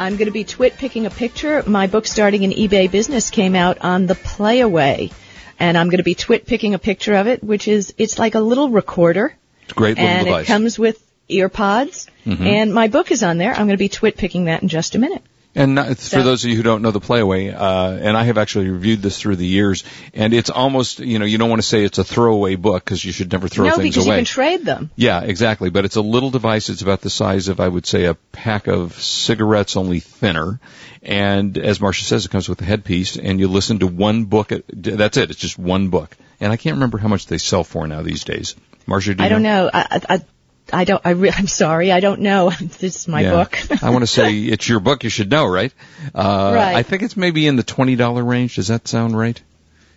I'm 0.00 0.16
going 0.16 0.26
to 0.26 0.32
be 0.32 0.42
twit 0.44 0.76
picking 0.76 1.06
a 1.06 1.10
picture. 1.10 1.62
My 1.64 1.86
book 1.86 2.06
starting 2.08 2.42
an 2.44 2.50
eBay 2.50 2.90
business 2.90 3.30
came 3.30 3.54
out 3.54 3.78
on 3.82 4.06
the 4.06 4.14
Playaway, 4.16 5.12
and 5.60 5.78
I'm 5.78 5.90
going 5.90 5.98
to 5.98 6.02
be 6.04 6.16
twit 6.16 6.44
picking 6.46 6.74
a 6.74 6.78
picture 6.80 7.14
of 7.14 7.28
it, 7.28 7.42
which 7.44 7.68
is 7.68 7.94
it's 7.98 8.18
like 8.18 8.34
a 8.34 8.40
little 8.40 8.68
recorder, 8.68 9.36
It's 9.62 9.72
a 9.72 9.74
great 9.76 9.96
little 9.96 10.08
and 10.10 10.26
device. 10.26 10.44
it 10.44 10.48
comes 10.48 10.76
with 10.78 11.00
ear 11.28 11.48
pods. 11.48 12.08
Mhm. 12.26 12.40
And 12.46 12.74
my 12.74 12.88
book 12.88 13.12
is 13.12 13.22
on 13.22 13.38
there. 13.38 13.50
I'm 13.52 13.66
going 13.66 13.70
to 13.70 13.76
be 13.76 13.88
twit 13.88 14.16
picking 14.16 14.46
that 14.46 14.62
in 14.62 14.68
just 14.68 14.96
a 14.96 14.98
minute. 14.98 15.22
And 15.52 15.74
not, 15.74 15.98
for 15.98 16.22
those 16.22 16.44
of 16.44 16.50
you 16.50 16.56
who 16.56 16.62
don't 16.62 16.80
know 16.80 16.92
the 16.92 17.00
playaway, 17.00 17.52
uh, 17.52 17.98
and 18.00 18.16
I 18.16 18.22
have 18.22 18.38
actually 18.38 18.70
reviewed 18.70 19.02
this 19.02 19.18
through 19.18 19.34
the 19.34 19.46
years, 19.46 19.82
and 20.14 20.32
it's 20.32 20.48
almost, 20.48 21.00
you 21.00 21.18
know, 21.18 21.24
you 21.24 21.38
don't 21.38 21.50
want 21.50 21.60
to 21.60 21.66
say 21.66 21.82
it's 21.82 21.98
a 21.98 22.04
throwaway 22.04 22.54
book 22.54 22.84
because 22.84 23.04
you 23.04 23.10
should 23.10 23.32
never 23.32 23.48
throw 23.48 23.66
no, 23.66 23.76
things 23.76 23.96
away. 23.96 24.04
No, 24.04 24.04
because 24.04 24.06
you 24.06 24.12
can 24.12 24.24
trade 24.24 24.64
them. 24.64 24.90
Yeah, 24.94 25.22
exactly. 25.22 25.70
But 25.70 25.84
it's 25.84 25.96
a 25.96 26.02
little 26.02 26.30
device. 26.30 26.68
It's 26.68 26.82
about 26.82 27.00
the 27.00 27.10
size 27.10 27.48
of, 27.48 27.58
I 27.58 27.66
would 27.66 27.84
say, 27.84 28.04
a 28.04 28.14
pack 28.14 28.68
of 28.68 28.94
cigarettes, 28.94 29.76
only 29.76 29.98
thinner. 29.98 30.60
And 31.02 31.58
as 31.58 31.80
Marsha 31.80 32.02
says, 32.02 32.26
it 32.26 32.30
comes 32.30 32.48
with 32.48 32.62
a 32.62 32.64
headpiece, 32.64 33.16
and 33.16 33.40
you 33.40 33.48
listen 33.48 33.80
to 33.80 33.88
one 33.88 34.26
book. 34.26 34.52
At, 34.52 34.62
that's 34.68 35.16
it. 35.16 35.30
It's 35.30 35.40
just 35.40 35.58
one 35.58 35.88
book. 35.88 36.16
And 36.38 36.52
I 36.52 36.58
can't 36.58 36.74
remember 36.74 36.98
how 36.98 37.08
much 37.08 37.26
they 37.26 37.38
sell 37.38 37.64
for 37.64 37.88
now 37.88 38.02
these 38.02 38.22
days. 38.22 38.54
Marsha, 38.86 39.16
do 39.16 39.22
you 39.22 39.26
I 39.26 39.28
don't 39.28 39.42
know. 39.42 39.68
I, 39.72 39.80
I, 39.90 40.14
I- 40.14 40.24
I 40.72 40.84
don't. 40.84 41.00
I 41.04 41.10
re- 41.10 41.30
I'm 41.36 41.46
sorry. 41.46 41.92
I 41.92 42.00
don't 42.00 42.20
know. 42.20 42.50
this 42.60 42.96
is 42.96 43.08
my 43.08 43.22
Yeah. 43.22 43.30
book. 43.32 43.82
I 43.82 43.90
want 43.90 44.02
to 44.02 44.06
say 44.06 44.34
it's 44.54 44.68
your 44.68 44.80
book. 44.80 45.04
You 45.04 45.10
should 45.10 45.30
know, 45.30 45.46
right? 45.46 45.72
Uh, 46.14 46.52
Right. 46.54 46.76
I 46.76 46.82
think 46.82 47.02
it's 47.02 47.16
maybe 47.16 47.46
in 47.46 47.56
the 47.56 47.62
twenty 47.62 47.96
dollar 47.96 48.22
range. 48.24 48.56
Does 48.56 48.68
that 48.68 48.88
sound 48.88 49.16
right? 49.18 49.40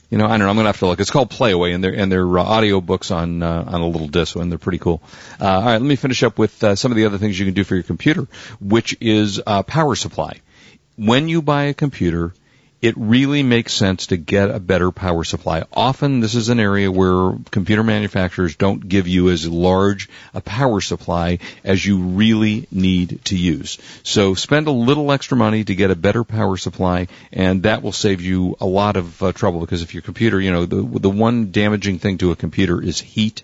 You 0.09 0.19
know, 0.19 0.25
I 0.25 0.29
don't 0.31 0.39
know. 0.41 0.49
I'm 0.49 0.55
gonna 0.57 0.69
have 0.69 0.77
to 0.79 0.85
look. 0.85 0.99
It's 0.99 1.09
called 1.09 1.31
Playaway, 1.31 1.73
and 1.73 1.83
they're 1.83 1.93
and 1.95 2.11
they're 2.11 2.37
uh, 2.37 2.43
audio 2.43 2.81
books 2.81 3.09
on 3.09 3.41
uh, 3.41 3.63
on 3.67 3.81
a 3.81 3.87
little 3.87 4.07
disc, 4.07 4.35
and 4.35 4.51
they're 4.51 4.59
pretty 4.59 4.77
cool. 4.77 5.01
Uh, 5.41 5.45
all 5.47 5.61
right, 5.63 5.71
let 5.73 5.81
me 5.81 5.95
finish 5.95 6.21
up 6.21 6.37
with 6.37 6.63
uh, 6.63 6.75
some 6.75 6.91
of 6.91 6.97
the 6.97 7.05
other 7.05 7.17
things 7.17 7.39
you 7.39 7.45
can 7.45 7.55
do 7.55 7.63
for 7.63 7.73
your 7.73 7.83
computer, 7.83 8.27
which 8.59 8.95
is 9.01 9.41
uh, 9.45 9.63
power 9.63 9.95
supply. 9.95 10.39
When 10.97 11.29
you 11.29 11.41
buy 11.41 11.63
a 11.63 11.73
computer, 11.73 12.33
it 12.83 12.95
really 12.97 13.43
makes 13.43 13.71
sense 13.71 14.07
to 14.07 14.17
get 14.17 14.51
a 14.51 14.59
better 14.59 14.91
power 14.91 15.23
supply. 15.23 15.63
Often 15.71 16.19
this 16.19 16.35
is 16.35 16.49
an 16.49 16.59
area 16.59 16.91
where 16.91 17.37
computer 17.49 17.81
manufacturers 17.81 18.57
don't 18.57 18.89
give 18.89 19.07
you 19.07 19.29
as 19.29 19.47
large 19.47 20.09
a 20.33 20.41
power 20.41 20.81
supply 20.81 21.39
as 21.63 21.85
you 21.85 21.99
really 21.99 22.67
need 22.71 23.21
to 23.23 23.37
use. 23.37 23.77
So 24.03 24.33
spend 24.33 24.67
a 24.67 24.71
little 24.71 25.13
extra 25.13 25.37
money 25.37 25.63
to 25.63 25.73
get 25.73 25.91
a 25.91 25.95
better 25.95 26.25
power 26.25 26.57
supply 26.57 27.07
and 27.31 27.63
that 27.63 27.83
will 27.83 27.93
save 27.93 28.19
you 28.19 28.57
a 28.59 28.65
lot 28.65 28.97
of 28.97 29.23
uh, 29.23 29.31
trouble 29.31 29.61
because 29.61 29.81
if 29.81 29.93
your 29.93 30.03
computer, 30.03 30.41
you 30.41 30.51
know, 30.51 30.65
the, 30.65 30.81
the 30.99 31.09
one 31.09 31.51
damaging 31.51 31.99
thing 31.99 32.17
to 32.17 32.31
a 32.31 32.35
computer 32.35 32.83
is 32.83 32.99
heat. 32.99 33.43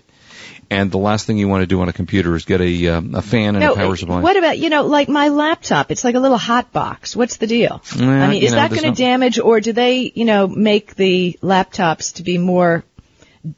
And 0.70 0.90
the 0.90 0.98
last 0.98 1.26
thing 1.26 1.36
you 1.38 1.48
want 1.48 1.62
to 1.62 1.66
do 1.66 1.80
on 1.80 1.88
a 1.88 1.92
computer 1.92 2.34
is 2.36 2.44
get 2.44 2.60
a, 2.60 2.88
um, 2.88 3.14
a 3.14 3.22
fan 3.22 3.56
and 3.56 3.60
no, 3.60 3.72
a 3.72 3.76
power 3.76 3.96
supply. 3.96 4.20
what 4.20 4.36
about 4.36 4.58
you 4.58 4.70
know, 4.70 4.86
like 4.86 5.08
my 5.08 5.28
laptop? 5.28 5.90
It's 5.90 6.04
like 6.04 6.14
a 6.14 6.20
little 6.20 6.38
hot 6.38 6.72
box. 6.72 7.16
What's 7.16 7.38
the 7.38 7.46
deal? 7.46 7.82
I 7.92 8.28
mean, 8.28 8.42
is 8.42 8.52
know, 8.52 8.56
that 8.56 8.70
going 8.70 8.82
to 8.82 8.88
no- 8.88 8.94
damage, 8.94 9.38
or 9.38 9.60
do 9.60 9.72
they, 9.72 10.12
you 10.14 10.24
know, 10.24 10.46
make 10.46 10.94
the 10.94 11.38
laptops 11.42 12.14
to 12.14 12.22
be 12.22 12.38
more 12.38 12.84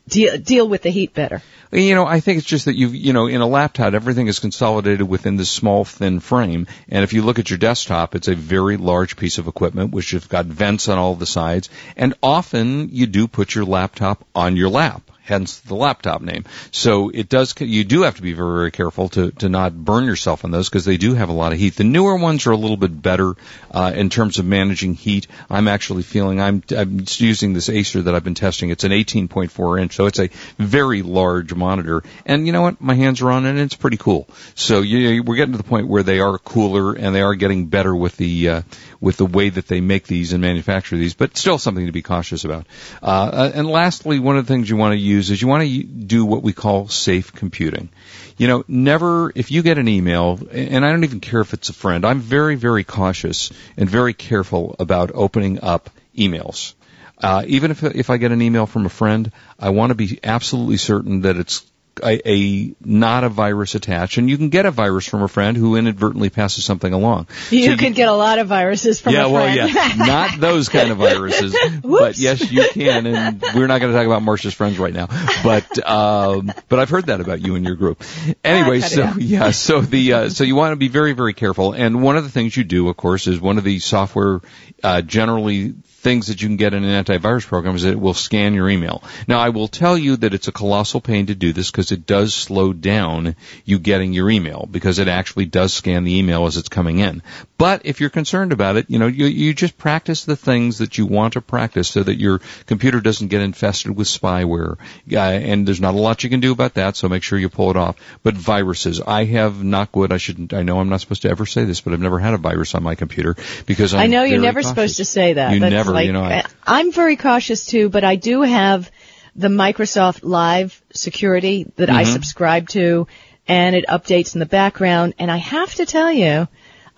deal 0.09 0.39
deal 0.39 0.69
with 0.69 0.83
the 0.83 0.91
heat 0.91 1.15
better? 1.15 1.43
You 1.75 1.95
know, 1.95 2.07
I 2.07 2.21
think 2.21 2.39
it's 2.39 2.47
just 2.47 2.67
that 2.67 2.77
you, 2.77 2.89
you 2.89 3.15
know, 3.15 3.27
in 3.29 3.41
a 3.41 3.47
laptop, 3.47 3.95
everything 3.95 4.27
is 4.27 4.41
consolidated 4.41 5.09
within 5.09 5.39
this 5.39 5.51
small, 5.51 5.87
thin 5.87 6.21
frame. 6.21 6.67
And 6.91 7.03
if 7.03 7.15
you 7.15 7.23
look 7.23 7.39
at 7.39 7.49
your 7.49 7.59
desktop, 7.59 8.15
it's 8.15 8.29
a 8.29 8.35
very 8.35 8.77
large 8.77 9.17
piece 9.17 9.39
of 9.39 9.49
equipment, 9.49 9.91
which 9.91 10.11
has 10.11 10.27
got 10.27 10.45
vents 10.45 10.89
on 10.89 10.99
all 10.99 11.15
the 11.15 11.25
sides. 11.25 11.71
And 11.97 12.13
often 12.23 12.91
you 12.91 13.07
do 13.07 13.27
put 13.27 13.55
your 13.55 13.65
laptop 13.65 14.23
on 14.35 14.57
your 14.57 14.69
lap. 14.69 15.03
Hence 15.25 15.61
the 15.61 15.77
laptop 15.77 16.21
name. 16.21 16.45
So 16.73 17.09
it 17.11 17.29
does, 17.29 17.55
you 17.61 17.85
do 17.85 18.03
have 18.03 18.17
to 18.17 18.23
be 18.23 18.33
very, 18.33 18.55
very 18.55 18.71
careful 18.73 19.09
to, 19.11 19.31
to 19.31 19.49
not 19.49 19.73
burn 19.73 20.05
yourself 20.05 20.45
on 20.45 20.51
those 20.51 20.69
because 20.69 20.85
they 20.85 20.97
do 20.97 21.15
have 21.15 21.29
a 21.29 21.33
lot 21.33 21.53
of 21.53 21.61
heat. 21.61 21.77
The 21.77 21.85
newer 21.85 22.17
ones 22.17 22.45
are 22.49 22.51
a 22.51 22.57
little 22.57 22.77
bit 22.77 23.01
better, 23.01 23.37
uh, 23.71 23.93
in 23.95 24.11
terms 24.11 24.41
of 24.41 24.47
managing 24.47 24.95
heat. 24.95 25.29
I'm 25.49 25.69
actually 25.69 26.03
feeling, 26.03 26.41
I'm, 26.41 26.65
I'm 26.77 27.05
using 27.07 27.53
this 27.53 27.69
Acer 27.69 28.03
that 28.03 28.15
I've 28.17 28.25
been 28.25 28.35
testing. 28.35 28.71
It's 28.71 28.83
an 28.83 28.91
18.4 28.91 29.81
inch, 29.81 29.95
so 29.95 30.07
it's 30.07 30.19
a 30.19 30.29
very 30.59 31.03
large 31.03 31.55
monitor. 31.55 32.03
And 32.27 32.45
you 32.45 32.53
know 32.53 32.63
what? 32.63 32.81
My 32.81 32.95
hands 32.95 33.23
are 33.23 33.31
on 33.31 33.47
it 33.47 33.51
and 33.51 33.61
it's 33.61 33.77
pretty 33.77 33.99
cool. 33.99 34.29
So 34.57 34.81
you, 34.81 35.23
we're 35.23 35.37
getting 35.37 35.53
to 35.53 35.59
the 35.59 35.65
point 35.65 35.87
where 35.87 36.03
they 36.03 36.19
are 36.19 36.37
cooler 36.37 36.95
and 36.95 37.15
they 37.15 37.23
are 37.23 37.37
getting 37.37 37.67
better 37.67 37.95
with 37.95 38.17
the, 38.17 38.49
uh, 38.49 38.63
with 39.01 39.19
the 39.19 39.27
way 39.27 39.51
that 39.51 39.69
they 39.69 39.81
make 39.81 40.09
these 40.09 40.33
and 40.33 40.43
manufacture 40.43 40.97
these, 40.97 41.15
but 41.15 41.37
still 41.37 41.59
something 41.59 41.87
to 41.87 41.93
be 41.93 42.03
cautious 42.03 42.45
about. 42.45 42.67
Uh, 43.01 43.53
and 43.55 43.69
lastly, 43.69 44.19
one 44.19 44.37
of 44.37 44.47
the 44.47 44.53
things 44.53 44.69
you 44.69 44.77
want 44.77 44.93
to 44.93 44.99
use 44.99 45.12
is 45.19 45.43
you 45.43 45.49
want 45.49 45.69
to 45.69 45.83
do 45.83 46.25
what 46.25 46.43
we 46.43 46.53
call 46.53 46.89
safe 46.89 47.33
computing. 47.33 47.89
You 48.37 48.49
know, 48.49 48.65
never, 48.69 49.33
if 49.35 49.51
you 49.51 49.63
get 49.63 49.79
an 49.79 49.89
email, 49.89 50.39
and 50.51 50.85
I 50.85 50.91
don't 50.91 51.05
even 51.05 51.21
care 51.21 51.41
if 51.41 51.53
it's 51.53 51.69
a 51.69 51.73
friend, 51.73 52.05
I'm 52.05 52.21
very, 52.21 52.57
very 52.57 52.85
cautious 52.85 53.53
and 53.77 53.89
very 53.89 54.15
careful 54.15 54.77
about 54.79 55.11
opening 55.15 55.63
up 55.63 55.91
emails. 56.17 56.75
Uh, 57.19 57.45
even 57.47 57.71
if 57.71 57.85
if 57.85 58.11
I 58.11 58.17
get 58.17 58.33
an 58.33 58.43
email 58.43 58.67
from 58.67 58.85
a 58.85 58.89
friend, 58.89 59.31
I 59.59 59.71
want 59.71 59.91
to 59.91 59.95
be 59.95 60.19
absolutely 60.25 60.77
certain 60.77 61.21
that 61.21 61.37
it's 61.37 61.65
a, 62.03 62.29
a 62.29 62.75
not 62.81 63.25
a 63.25 63.29
virus 63.29 63.75
attached, 63.75 64.17
and 64.19 64.31
you 64.31 64.37
can 64.39 64.49
get 64.49 64.67
a 64.67 64.71
virus 64.71 65.07
from 65.07 65.23
a 65.23 65.29
friend 65.29 65.57
who 65.57 65.77
inadvertently 65.77 66.31
passes 66.31 66.65
something 66.65 66.93
along. 66.93 67.27
You 67.51 67.71
So 67.73 67.77
could 67.77 67.95
get 67.95 68.09
a 68.09 68.13
lot 68.15 68.39
of 68.39 68.47
viruses 68.49 69.01
from 69.01 69.15
yeah, 69.15 69.25
a 69.25 69.29
well, 69.29 69.53
friend. 69.53 69.73
yeah, 69.75 70.07
not 70.07 70.41
those 70.41 70.69
kind 70.69 70.91
of 70.91 70.99
viruses, 70.99 71.57
but 71.83 72.19
yes, 72.19 72.51
you 72.51 72.67
can. 72.71 73.07
And 73.07 73.43
we're 73.55 73.67
not 73.67 73.81
going 73.81 73.93
to 73.93 73.99
talk 73.99 74.07
about 74.07 74.23
Marsha's 74.23 74.55
friends 74.55 74.79
right 74.79 74.95
now, 74.95 75.09
but 75.43 75.89
um, 75.89 76.53
but 76.69 76.79
I've 76.79 76.91
heard 76.91 77.07
that 77.07 77.21
about 77.21 77.41
you 77.41 77.57
and 77.57 77.65
your 77.65 77.77
group. 77.77 78.03
Anyway, 78.45 78.81
so 78.81 79.13
yeah, 79.19 79.51
so 79.51 79.81
the 79.81 80.13
uh, 80.13 80.29
so 80.29 80.45
you 80.45 80.55
want 80.55 80.73
to 80.73 80.77
be 80.77 80.89
very 80.89 81.13
very 81.13 81.35
careful. 81.35 81.73
And 81.73 82.03
one 82.03 82.17
of 82.17 82.25
the 82.25 82.31
things 82.31 82.57
you 82.57 82.65
do, 82.65 82.89
of 82.89 82.97
course, 82.97 83.27
is 83.27 83.41
one 83.41 83.59
of 83.59 83.65
the 83.65 83.79
software 83.79 84.41
uh, 84.83 85.03
generally 85.03 85.75
things 86.03 86.27
that 86.27 86.43
you 86.43 86.49
can 86.49 86.57
get 86.57 86.75
in 86.75 86.83
an 86.83 87.05
antivirus 87.05 87.47
program 87.47 87.77
is 87.77 87.83
that 87.83 87.93
it 87.93 88.01
will 88.01 88.13
scan 88.15 88.55
your 88.55 88.69
email. 88.69 89.05
Now, 89.29 89.39
I 89.39 89.51
will 89.51 89.69
tell 89.69 89.97
you 89.97 90.17
that 90.17 90.35
it's 90.35 90.49
a 90.49 90.53
colossal 90.53 91.01
pain 91.01 91.27
to 91.27 91.35
do 91.37 91.53
this 91.53 91.71
because 91.71 91.82
it 91.91 92.07
does 92.07 92.35
slow 92.35 92.73
down 92.73 93.35
you 93.65 93.79
getting 93.79 94.13
your 94.13 94.31
email 94.31 94.69
because 94.71 95.01
it 95.01 95.09
actually 95.09 95.47
does 95.47 95.73
scan 95.73 96.05
the 96.05 96.17
email 96.19 96.47
as 96.47 96.57
it's 96.57 96.69
coming 96.69 96.99
in. 96.99 97.23
But 97.59 97.83
if 97.85 98.01
you're 98.01 98.11
concerned 98.11 98.53
about 98.53 98.77
it, 98.77 98.87
you 98.89 98.99
know, 98.99 99.07
you, 99.07 99.27
you 99.27 99.55
just 99.55 99.79
practice 99.79 100.25
the 100.25 100.37
things 100.37 100.79
that 100.79 100.99
you 100.99 101.07
want 101.07 101.35
to 101.35 101.41
practice 101.41 101.89
so 101.89 102.03
that 102.03 102.17
your 102.19 102.41
computer 102.67 103.01
doesn't 103.01 103.29
get 103.29 103.41
infested 103.41 103.97
with 103.97 104.09
spyware. 104.09 104.79
Uh, 105.11 105.19
and 105.19 105.67
there's 105.67 105.81
not 105.81 105.95
a 105.95 105.99
lot 105.99 106.25
you 106.25 106.31
can 106.31 106.41
do 106.41 106.53
about 106.53 106.75
that, 106.75 106.97
so 106.97 107.09
make 107.09 107.23
sure 107.23 107.39
you 107.39 107.49
pull 107.49 107.71
it 107.71 107.77
off. 107.77 107.97
But 108.23 108.35
viruses, 108.35 109.01
I 109.01 109.25
have 109.25 109.63
not 109.63 109.93
good. 109.93 110.13
I 110.13 110.17
shouldn't. 110.17 110.53
I 110.53 110.63
know 110.63 110.81
I'm 110.81 110.89
not 110.89 111.01
supposed 111.01 111.23
to 111.23 111.31
ever 111.31 111.47
say 111.47 111.65
this, 111.65 111.81
but 111.81 111.93
I've 111.93 112.01
never 112.01 112.19
had 112.19 112.35
a 112.35 112.39
virus 112.39 112.75
on 112.75 112.83
my 112.83 112.97
computer 112.97 113.37
because 113.67 113.95
I'm 113.95 114.01
I 114.01 114.07
know 114.09 114.25
you're 114.25 114.41
never 114.41 114.61
cautious. 114.61 114.69
supposed 114.69 114.97
to 114.97 115.05
say 115.05 115.35
that. 115.35 115.55
You 115.55 115.61
That's 115.61 115.73
never, 115.73 115.93
like, 115.93 116.07
you 116.07 116.13
know. 116.13 116.25
I, 116.25 116.45
I'm 116.67 116.91
very 116.93 117.17
cautious 117.17 117.67
too, 117.67 117.89
but 117.89 118.03
I 118.05 118.17
do 118.17 118.43
have 118.43 118.91
the 119.35 119.49
Microsoft 119.49 120.21
Live 120.23 120.81
security 120.93 121.67
that 121.77 121.91
I 121.91 122.05
Mhm. 122.05 122.13
subscribe 122.13 122.69
to, 122.71 123.07
and 123.49 123.75
it 123.75 123.87
updates 123.89 124.35
in 124.35 124.41
the 124.41 124.47
background. 124.47 125.15
And 125.19 125.31
I 125.31 125.39
have 125.39 125.75
to 125.77 125.87
tell 125.87 126.13
you, 126.13 126.49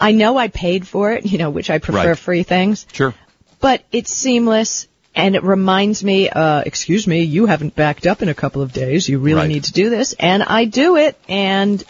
I 0.01 0.13
know 0.13 0.37
I 0.37 0.49
paid 0.49 0.87
for 0.87 1.13
it, 1.13 1.25
you 1.31 1.39
know, 1.39 1.51
which 1.51 1.71
I 1.71 1.79
prefer 1.79 2.09
Right. 2.11 2.19
free 2.19 2.43
things, 2.43 2.87
sure. 2.93 3.15
but 3.61 3.83
it's 3.93 4.13
seamless. 4.13 4.89
And 5.17 5.37
it 5.37 5.45
reminds 5.45 6.03
me, 6.03 6.29
uh, 6.29 6.63
excuse 6.67 7.07
me, 7.07 7.23
you 7.23 7.47
haven't 7.47 7.77
backed 7.77 8.05
up 8.05 8.21
in 8.21 8.29
a 8.29 8.35
couple 8.35 8.63
of 8.63 8.73
days. 8.73 9.09
You 9.09 9.21
really 9.21 9.43
Right. 9.43 9.49
need 9.49 9.65
to 9.65 9.73
do 9.73 9.89
this. 9.89 10.13
And 10.19 10.43
I 10.43 10.65
do 10.65 10.97
it, 10.97 11.17
and 11.29 11.85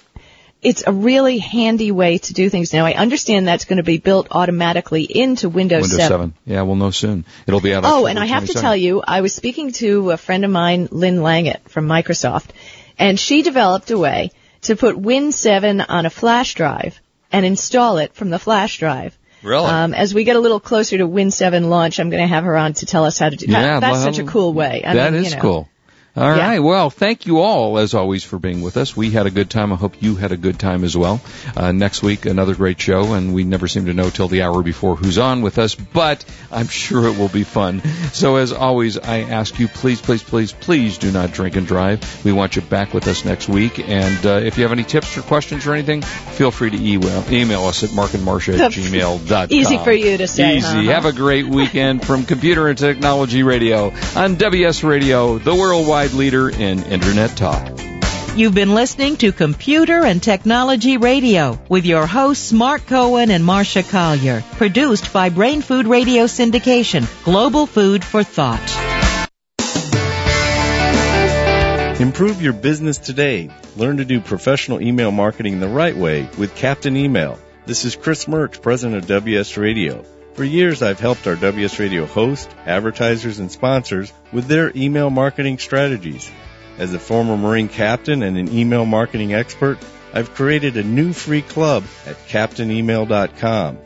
it's 0.64 0.82
a 0.86 0.92
really 0.92 1.38
handy 1.38 1.92
way 1.92 2.18
to 2.18 2.32
do 2.32 2.48
things. 2.48 2.72
Now, 2.72 2.86
I 2.86 2.94
understand 2.94 3.46
that's 3.46 3.66
going 3.66 3.76
to 3.76 3.82
be 3.82 3.98
built 3.98 4.28
automatically 4.30 5.02
into 5.02 5.48
Windows, 5.48 5.90
Windows 5.90 6.08
7. 6.08 6.34
Yeah, 6.46 6.62
we'll 6.62 6.76
know 6.76 6.90
soon. 6.90 7.26
It'll 7.46 7.60
be 7.60 7.74
out. 7.74 7.84
Oh, 7.84 8.06
and 8.06 8.18
I 8.18 8.26
have 8.26 8.46
to 8.46 8.54
tell 8.54 8.74
you, 8.74 9.02
I 9.06 9.20
was 9.20 9.34
speaking 9.34 9.72
to 9.72 10.10
a 10.10 10.16
friend 10.16 10.44
of 10.44 10.50
mine, 10.50 10.88
Lynn 10.90 11.18
Langit 11.18 11.68
from 11.68 11.86
Microsoft, 11.86 12.48
and 12.98 13.20
she 13.20 13.42
developed 13.42 13.90
a 13.90 13.98
way 13.98 14.32
to 14.62 14.74
put 14.74 14.96
Win 14.98 15.32
7 15.32 15.82
on 15.82 16.06
a 16.06 16.10
flash 16.10 16.54
drive 16.54 16.98
and 17.30 17.44
install 17.44 17.98
it 17.98 18.14
from 18.14 18.30
the 18.30 18.38
flash 18.38 18.78
drive. 18.78 19.16
Really? 19.42 19.66
Um, 19.66 19.92
as 19.92 20.14
we 20.14 20.24
get 20.24 20.36
a 20.36 20.40
little 20.40 20.60
closer 20.60 20.96
to 20.96 21.06
Win 21.06 21.30
7 21.30 21.68
launch, 21.68 22.00
I'm 22.00 22.08
going 22.08 22.22
to 22.22 22.26
have 22.34 22.44
her 22.44 22.56
on 22.56 22.72
to 22.74 22.86
tell 22.86 23.04
us 23.04 23.18
how 23.18 23.28
to 23.28 23.36
do 23.36 23.46
Yeah, 23.46 23.60
that. 23.60 23.80
That's 23.80 23.92
well, 23.92 24.04
such 24.04 24.18
a 24.18 24.24
cool 24.24 24.54
way. 24.54 24.82
I 24.82 24.94
That 24.94 25.12
mean, 25.12 25.24
is 25.24 25.30
you 25.30 25.36
know. 25.36 25.42
cool. 25.42 25.68
All 26.16 26.22
Yeah. 26.36 26.46
right. 26.48 26.58
Well, 26.60 26.90
thank 26.90 27.26
you 27.26 27.40
all, 27.40 27.76
as 27.78 27.92
always, 27.92 28.22
for 28.22 28.38
being 28.38 28.62
with 28.62 28.76
us. 28.76 28.96
We 28.96 29.10
had 29.10 29.26
a 29.26 29.30
good 29.30 29.50
time. 29.50 29.72
I 29.72 29.76
hope 29.76 29.94
you 30.00 30.14
had 30.14 30.30
a 30.30 30.36
good 30.36 30.60
time 30.60 30.84
as 30.84 30.96
well. 30.96 31.20
Uh, 31.56 31.72
next 31.72 32.04
week, 32.04 32.24
another 32.24 32.54
great 32.54 32.80
show, 32.80 33.14
and 33.14 33.34
we 33.34 33.42
never 33.42 33.66
seem 33.66 33.86
to 33.86 33.94
know 33.94 34.10
till 34.10 34.28
the 34.28 34.42
hour 34.42 34.62
before 34.62 34.94
who's 34.94 35.18
on 35.18 35.42
with 35.42 35.58
us, 35.58 35.74
but 35.74 36.24
I'm 36.52 36.68
sure 36.68 37.08
it 37.08 37.18
will 37.18 37.28
be 37.28 37.42
fun. 37.42 37.82
So, 38.12 38.36
as 38.36 38.52
always, 38.52 38.96
I 38.96 39.22
ask 39.22 39.58
you, 39.58 39.66
please, 39.66 40.00
please, 40.00 40.22
please, 40.22 40.52
please 40.52 40.98
do 40.98 41.10
not 41.10 41.32
drink 41.32 41.56
and 41.56 41.66
drive. 41.66 42.24
We 42.24 42.30
want 42.30 42.54
you 42.54 42.62
back 42.62 42.94
with 42.94 43.08
us 43.08 43.24
next 43.24 43.48
week. 43.48 43.80
And 43.80 44.24
uh, 44.24 44.40
if 44.44 44.56
you 44.56 44.62
have 44.62 44.72
any 44.72 44.84
tips 44.84 45.18
or 45.18 45.22
questions 45.22 45.66
or 45.66 45.72
anything, 45.74 46.02
feel 46.02 46.52
free 46.52 46.70
to 46.70 46.76
email, 46.76 47.24
email 47.28 47.64
us 47.64 47.82
at 47.82 47.90
markandmarsha 47.90 48.56
at 48.60 48.70
gmail.com. 48.70 49.48
Easy 49.50 49.78
for 49.78 49.90
you 49.90 50.16
to 50.18 50.28
say, 50.28 50.58
Easy. 50.58 50.66
uh-huh. 50.66 50.82
Have 50.92 51.06
a 51.06 51.12
great 51.12 51.46
weekend 51.48 52.06
from 52.06 52.24
Computer 52.24 52.68
and 52.68 52.78
Technology 52.78 53.42
Radio 53.42 53.92
on 54.14 54.36
WS 54.36 54.84
Radio, 54.84 55.38
the 55.38 55.54
worldwide 55.54 56.03
worldwide 56.04 56.18
leader 56.18 56.48
in 56.50 56.82
Internet 56.84 57.36
talk. 57.36 57.80
You've 58.36 58.54
been 58.54 58.74
listening 58.74 59.16
to 59.18 59.32
Computer 59.32 60.04
and 60.04 60.22
Technology 60.22 60.96
Radio 60.96 61.58
with 61.68 61.86
your 61.86 62.06
hosts 62.06 62.52
Mark 62.52 62.86
Cohen 62.86 63.30
and 63.30 63.44
Marsha 63.44 63.88
Collier, 63.88 64.42
produced 64.56 65.12
by 65.12 65.30
Brain 65.30 65.62
Food 65.62 65.86
Radio 65.86 66.24
Syndication, 66.24 67.06
global 67.24 67.66
food 67.66 68.04
for 68.04 68.24
thought. 68.24 68.60
Improve 72.00 72.42
your 72.42 72.52
business 72.52 72.98
today. 72.98 73.50
Learn 73.76 73.98
to 73.98 74.04
do 74.04 74.20
professional 74.20 74.82
email 74.82 75.12
marketing 75.12 75.60
the 75.60 75.68
right 75.68 75.96
way 75.96 76.28
with 76.36 76.56
Captain 76.56 76.96
Email. 76.96 77.38
This 77.66 77.84
is 77.84 77.94
Chris 77.94 78.24
Mertz, 78.26 78.60
president 78.60 79.04
of 79.04 79.06
WS 79.06 79.56
Radio. 79.56 80.04
For 80.34 80.42
years, 80.42 80.82
I've 80.82 80.98
helped 80.98 81.28
our 81.28 81.36
WS 81.36 81.78
Radio 81.78 82.06
hosts, 82.06 82.52
advertisers, 82.66 83.38
and 83.38 83.52
sponsors 83.52 84.12
with 84.32 84.46
their 84.46 84.72
email 84.74 85.08
marketing 85.08 85.58
strategies. 85.58 86.28
As 86.76 86.92
a 86.92 86.98
former 86.98 87.36
Marine 87.36 87.68
captain 87.68 88.24
and 88.24 88.36
an 88.36 88.52
email 88.52 88.84
marketing 88.84 89.32
expert, 89.32 89.78
I've 90.12 90.34
created 90.34 90.76
a 90.76 90.82
new 90.82 91.12
free 91.12 91.42
club 91.42 91.84
at 92.04 92.16
CaptainEmail.com. 92.26 93.78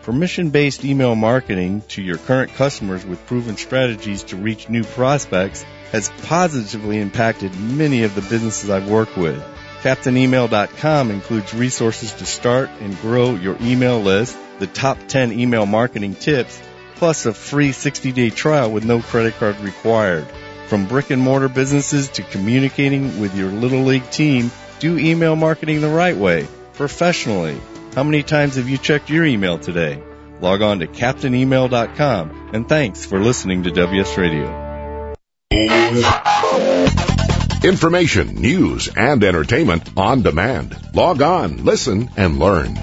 Permission-based 0.00 0.82
email 0.82 1.14
marketing 1.14 1.82
to 1.88 2.02
your 2.02 2.16
current 2.16 2.54
customers 2.54 3.04
with 3.04 3.26
proven 3.26 3.58
strategies 3.58 4.22
to 4.24 4.36
reach 4.36 4.70
new 4.70 4.84
prospects 4.84 5.62
has 5.92 6.10
positively 6.22 6.98
impacted 7.00 7.54
many 7.60 8.04
of 8.04 8.14
the 8.14 8.22
businesses 8.22 8.70
I've 8.70 8.88
worked 8.88 9.18
with. 9.18 9.44
CaptainEmail.com 9.82 11.10
includes 11.10 11.52
resources 11.52 12.14
to 12.14 12.24
start 12.24 12.70
and 12.80 12.98
grow 13.00 13.34
your 13.34 13.58
email 13.60 14.00
list, 14.00 14.38
the 14.58 14.66
top 14.66 14.98
10 15.08 15.32
email 15.32 15.66
marketing 15.66 16.14
tips, 16.14 16.60
plus 16.96 17.26
a 17.26 17.34
free 17.34 17.72
60 17.72 18.12
day 18.12 18.30
trial 18.30 18.70
with 18.70 18.84
no 18.84 19.00
credit 19.00 19.34
card 19.34 19.58
required. 19.60 20.26
From 20.68 20.86
brick 20.86 21.10
and 21.10 21.20
mortar 21.20 21.48
businesses 21.48 22.08
to 22.10 22.22
communicating 22.22 23.20
with 23.20 23.36
your 23.36 23.50
little 23.50 23.82
league 23.82 24.08
team, 24.10 24.50
do 24.78 24.98
email 24.98 25.36
marketing 25.36 25.80
the 25.80 25.88
right 25.88 26.16
way, 26.16 26.46
professionally. 26.74 27.60
How 27.94 28.04
many 28.04 28.22
times 28.22 28.56
have 28.56 28.68
you 28.68 28.78
checked 28.78 29.10
your 29.10 29.24
email 29.24 29.58
today? 29.58 30.02
Log 30.40 30.62
on 30.62 30.80
to 30.80 30.86
CaptainEmail.com 30.86 32.50
and 32.52 32.68
thanks 32.68 33.04
for 33.04 33.20
listening 33.20 33.64
to 33.64 33.70
WS 33.70 34.18
Radio. 34.18 35.14
Information, 37.62 38.34
news, 38.34 38.88
and 38.96 39.22
entertainment 39.22 39.88
on 39.96 40.22
demand. 40.22 40.76
Log 40.94 41.22
on, 41.22 41.64
listen, 41.64 42.10
and 42.16 42.40
learn. 42.40 42.74